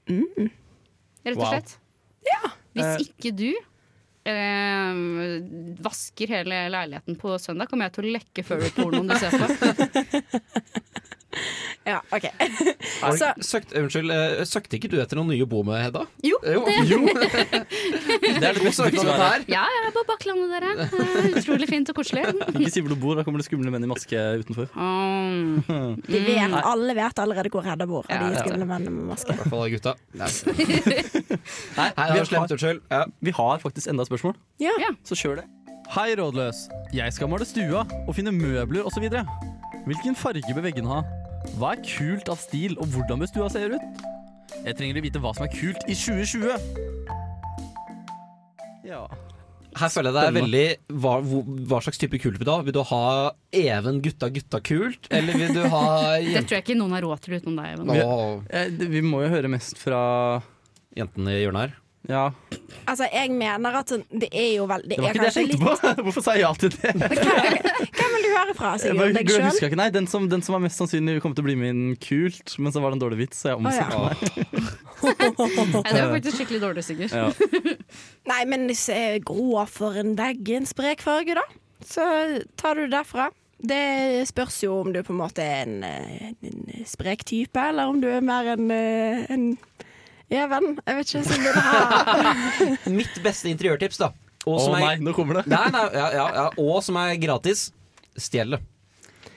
[0.09, 0.49] Eh,
[1.25, 1.51] Rett og Wow.
[1.53, 1.77] slett.
[2.73, 3.49] Hvis ikke du
[4.29, 4.99] eh,
[5.83, 9.45] vasker hele leiligheten på søndag, kommer jeg til å lekke furry-pornoen du ser på.
[11.85, 12.25] Ja, OK.
[13.17, 16.03] Så- søkt, unnskyld, eh, søkte ikke du etter noen nye å bo med, Hedda?
[16.25, 16.39] Jo,
[16.89, 16.99] Jo.
[17.09, 19.45] Det er det beste Søkte av dette her.
[19.51, 20.87] Ja, jeg er på Bakklandet, dere.
[20.87, 22.23] Eh, Utrolig fint og koselig.
[22.53, 24.69] Ikke si hvor du bor, da kommer det skumle menn i maske utenfor.
[24.73, 26.01] Mm.
[26.07, 28.43] De vet, alle vet allerede hvor Hedda bor, av Ja, de ja.
[28.45, 29.33] skumle mennene med maske.
[29.33, 29.95] I hvert fall gutta.
[30.19, 30.31] Nei,
[31.77, 32.81] Nei, Nei, det slemt, unnskyld.
[32.91, 33.03] Ja.
[33.21, 34.73] Vi har faktisk enda et spørsmål, Ja.
[34.81, 34.91] Ja.
[35.05, 35.47] så kjør det.
[35.93, 36.67] Hei, rådløs.
[36.93, 39.07] Jeg skal male stua og finne møbler osv.
[39.89, 40.99] Hvilken farge bør veggene ha?
[41.57, 44.03] Hva er kult av stil, og hvordan bør stua se ut?
[44.65, 46.49] Jeg trenger å vite hva som er kult i 2020.
[48.89, 49.03] Ja.
[49.79, 50.63] Her føler jeg det er veldig
[51.03, 51.11] hva,
[51.69, 52.57] hva slags type kult vil du ha?
[52.65, 53.01] Vil du ha
[53.55, 55.83] Even gutta gutta kult, eller vil du ha
[56.25, 57.75] Det tror jeg ikke noen har råd til utenom deg.
[57.77, 57.93] Even.
[57.93, 60.01] Åh, Eh, Vi må jo høre mest fra
[60.97, 61.77] jentene i hjørnet her?
[62.09, 62.29] Ja,
[62.89, 63.91] Altså, jeg mener at
[64.21, 66.03] det er jo vel Det, det var er ikke det jeg jeg litt tenkte på!
[66.07, 66.93] Hvorfor sa jeg ja til det?
[67.99, 69.17] Hvem vil du høre fra, Sigurd?
[69.17, 69.75] Deg sjøl?
[69.77, 72.73] nei, den som, den som var mest sannsynlig kom til å bli min kult, men
[72.73, 74.09] så var det en dårlig vits, så jeg omsatte oh, ja.
[74.09, 74.17] meg.
[75.75, 77.13] Nei, det var faktisk skikkelig dårlig, Sigurd.
[77.13, 77.29] Ja.
[78.31, 81.45] Nei, men hvis jeg grå for en vegg i en sprek farge, da,
[81.85, 82.07] så
[82.59, 83.29] tar du det derfra.
[83.59, 87.91] Det spørs jo om du på en måte er en, eh, en sprek type, eller
[87.91, 89.57] om du er mer en,
[90.31, 90.71] eh, er venn.
[90.85, 94.11] Jeg vet ikke, som vil ha Mitt beste interiørtips, da.
[94.47, 95.47] Og Å som er- nei, nå kommer det.
[95.51, 97.71] Nei, nei, ja, ja, ja, og som er gratis.
[98.17, 98.61] Stjel det.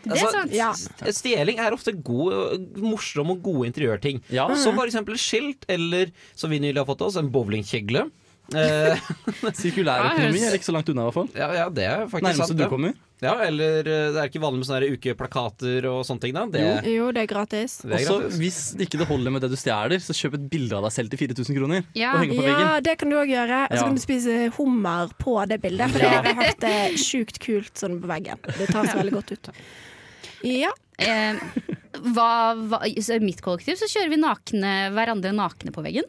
[0.02, 0.50] Det er sant.
[0.54, 0.72] Ja.
[1.14, 4.20] Stjeling er ofte god, morsom og gode interiørting.
[4.34, 4.48] Ja.
[4.58, 8.08] Som for eksempel skilt, eller som vi nylig har fått oss, en bowlingkjegle.
[8.54, 8.98] Eh,
[9.62, 11.30] Sirkulærøkonomi er ikke så langt unna, i hvert fall.
[11.38, 12.58] ja, ja, det er faktisk Nærmeste sant.
[12.60, 12.68] du ja.
[12.72, 12.94] kommer.
[13.22, 16.34] Ja, eller eh, det er ikke vanlig med sånne ukeplakater og sånne ting.
[16.34, 16.42] Da.
[16.50, 17.76] Det, Jo, det er gratis.
[17.84, 18.38] det er Også, gratis.
[18.42, 20.94] hvis det ikke det holder med det du stjeler, så kjøp et bilde av deg
[20.96, 21.84] selv til 4000 kroner.
[21.94, 22.16] Ja.
[22.16, 22.86] Og henge på Ja, veggen.
[22.88, 23.60] det kan du òg gjøre.
[23.70, 26.98] Og så kan du spise hummer på det bildet, for det har jeg hørt er
[26.98, 28.42] sjukt kult sånn på veggen.
[28.58, 29.52] Det tar seg veldig godt ut.
[30.46, 30.72] Ja.
[31.02, 31.34] Eh,
[32.14, 36.04] hva, hva, så I mitt kollektiv så kjører vi nakne, hverandre nakne på veggen.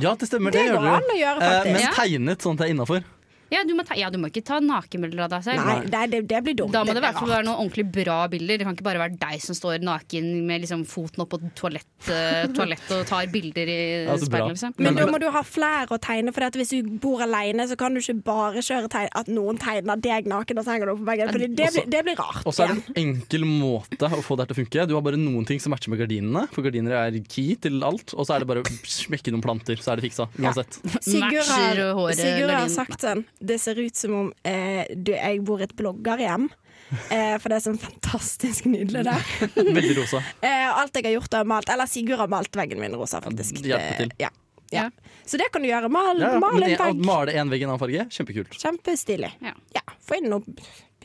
[0.00, 0.50] Ja, det stemmer.
[0.50, 1.72] Det Det, går gjør an å gjøre, Eh, faktisk.
[1.72, 1.90] men Ja.
[1.96, 3.04] tegnet sånn at det er innafor.
[3.52, 5.62] Ja, du må, ta, ja, du må ikke ta nakenbilder av deg selv.
[5.66, 6.72] Nei, nei det, det blir dumt.
[6.74, 8.58] Da må det i hvert fall være noen ordentlig bra bilder.
[8.58, 11.86] Det kan ikke bare være deg som står naken med liksom foten opp på toalett,
[12.10, 13.78] eh, toalett og tar bilder i
[14.10, 14.56] altså, speilet.
[14.56, 14.74] Liksom.
[14.78, 17.78] Men Men- da må du ha flere å tegne, for hvis du bor alene, så
[17.78, 20.94] kan du ikke bare kjøre tegn at noen tegner deg naken og så henger du
[20.96, 21.30] opp på veggen.
[21.30, 22.42] For det, det, blir, det blir rart.
[22.46, 24.88] Og så er det en enkel måte å få det til å funke.
[24.90, 28.14] Du har bare noen ting som matcher med gardinene, for gardiner er key til alt.
[28.16, 30.28] Og så er det bare å smekke noen planter, så er det fiksa.
[30.40, 30.80] Uansett.
[31.06, 35.60] Sigurd har, Sigurd har sagt sånn Det ser ut som om eh, du, jeg bor
[35.60, 36.48] i et bloggerhjem.
[37.10, 39.22] Eh, for det er sånn fantastisk nydelig der.
[39.78, 40.20] Veldig rosa.
[40.40, 43.58] Eh, alt jeg har gjort, har malt Eller Sigurd har malt veggen min rosa, faktisk.
[43.62, 44.12] det hjelper til.
[44.16, 44.42] Eh, Ja, ja.
[44.72, 44.88] Ja.
[45.26, 45.88] Så det kan du gjøre.
[45.92, 46.38] Mal, Ja, ja.
[46.42, 47.04] mal en vegg.
[47.06, 48.56] male en vegg i en annen farge, kjempekult.
[48.58, 49.30] Kjempestilig.
[49.44, 49.52] Ja.
[49.76, 50.42] Ja, få inn noe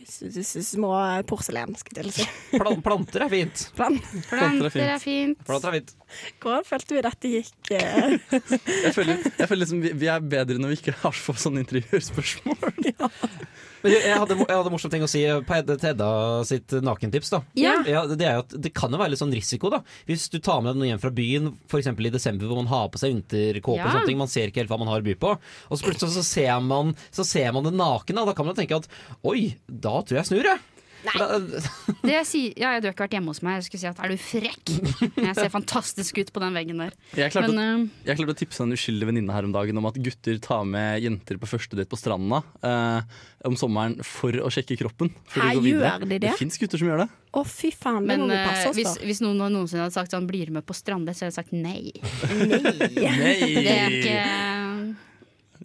[0.02, 0.92] små
[1.30, 2.58] porselen, skal jeg til å si.
[2.58, 3.68] Plan planter er fint.
[3.78, 5.44] Planter er fint.
[5.46, 5.94] Planter er fint.
[6.42, 7.72] Hvordan følte vi dette gikk?
[7.78, 8.18] eh?
[8.86, 11.36] Jeg føler, jeg føler liksom vi, vi er bedre når vi ikke har så få
[11.40, 12.58] sånne interiørspørsmål.
[13.82, 16.08] Men jeg, hadde, jeg hadde morsom ting å si på Ed- til Edda
[16.46, 17.32] sitt nakentips.
[17.34, 17.80] da Ja.
[17.82, 19.80] det, er jo at det kan jo være litt sånn risiko, da.
[20.06, 21.90] Hvis du tar med deg noe hjem fra byen, f.eks.
[21.90, 23.88] i desember hvor man har på seg vinterkåpe Ja.
[23.90, 25.88] og sånne ting, man ser ikke helt hva man har å by på, og så
[25.88, 28.28] plutselig så ser man, så ser man det naken, da.
[28.30, 28.92] Da kan man jo tenke at
[29.26, 30.62] oi, da tror jeg jeg snur, jeg.
[31.02, 31.28] Da,
[32.06, 33.60] Det jeg sier, ja, du har ikke vært hjemme hos meg.
[33.60, 34.74] Jeg skulle si at er du frekk?
[35.22, 36.96] Jeg ser fantastisk ut på den veggen der.
[37.18, 39.82] Jeg klarte, Men å, eh, jeg klarte å tipse en uskyldig venninne her om dagen
[39.82, 44.36] om at gutter tar med jenter på første date på stranda eh, om sommeren for
[44.42, 45.12] å sjekke kroppen.
[45.34, 45.96] Her videre.
[45.96, 46.22] gjør de det?
[46.28, 47.10] Det fins gutter som gjør det.
[47.32, 49.08] Å, fy faen, det men må vi eh, passe oss hvis, for.
[49.08, 51.54] hvis noen noensinne hadde sagt sånn blir du med på stranda', så hadde jeg sagt
[51.56, 51.94] nei.
[52.36, 53.38] Nei.
[53.62, 54.18] Det er ikke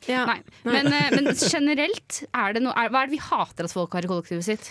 [0.06, 0.22] Ja.
[0.28, 0.38] Nei.
[0.62, 3.96] Men, eh, men generelt, er det noe, er, hva er det vi hater at folk
[3.96, 4.68] har i kollektivet sitt?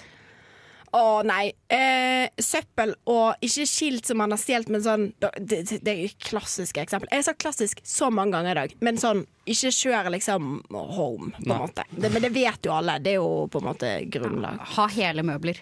[0.95, 1.49] Å nei.
[1.67, 6.15] Eh, søppel og ikke skilt som man har stjålet, men sånn Det, det, det er
[6.29, 7.09] klassiske eksempel.
[7.11, 11.31] Jeg har sagt klassisk så mange ganger i dag, men sånn ikke kjør liksom home,
[11.37, 11.85] på en måte.
[11.91, 12.97] Det, men det vet jo alle.
[13.03, 14.63] Det er jo på en måte grunnlag.
[14.77, 15.59] Ha hele møbler.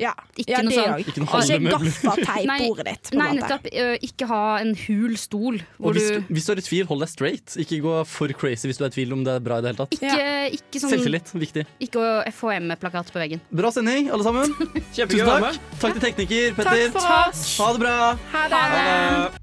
[0.00, 3.42] Ja, Ikke ja noe det sånn- Ikke noe gaffateip bordet ditt, på Nei, måte.
[3.42, 3.66] nettopp.
[4.08, 5.60] ikke ha en hul stol.
[5.78, 7.46] Hvor hvis, du hvis du er i tvil, hold deg straight.
[7.60, 9.74] Ikke gå for crazy hvis du er i tvil om det er bra i det
[9.74, 9.92] hele tatt.
[9.98, 11.66] ikke, ikke sånn Selvtillit, viktig.
[11.80, 13.40] Ikke FHM-plakat på veggen.
[13.52, 14.48] Bra sending, alle sammen.
[14.96, 15.60] Tusen takk.
[15.78, 16.88] Takk til tekniker Petter.
[16.88, 17.44] Takk for oss.
[17.58, 17.96] Ha det bra.
[18.32, 19.38] Ha det.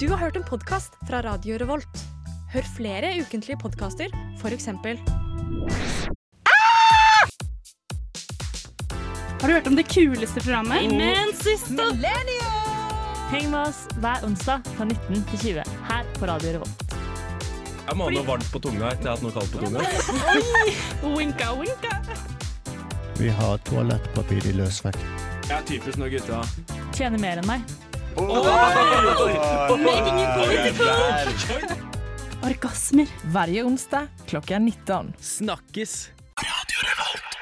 [0.00, 2.02] Du har hørt en podkast fra Radio Revolt.
[2.54, 4.66] Hør flere ukentlige podkaster, f.eks.
[9.40, 10.86] Har du hørt om det kuleste programmet?
[10.86, 11.34] Men
[11.74, 12.94] Millennium!
[13.32, 16.94] Heng med oss hver onsdag fra 19 til 20 her på Radio Revolt.
[17.88, 19.58] Jeg må ha noe varmt på tunga etter at jeg har hatt noe kaldt på
[19.64, 19.78] tunga.
[21.16, 21.92] Winka, winka.
[23.18, 25.02] Vi har toalettpapir i løsvekt.
[25.48, 26.38] Jeg er typisk når gutta
[26.94, 27.66] Tjener mer enn meg
[32.44, 33.08] orgasmer.
[33.32, 35.14] Hver onsdag klokka 19.
[35.20, 36.10] Snakkes!
[36.36, 37.33] Radio Revolt.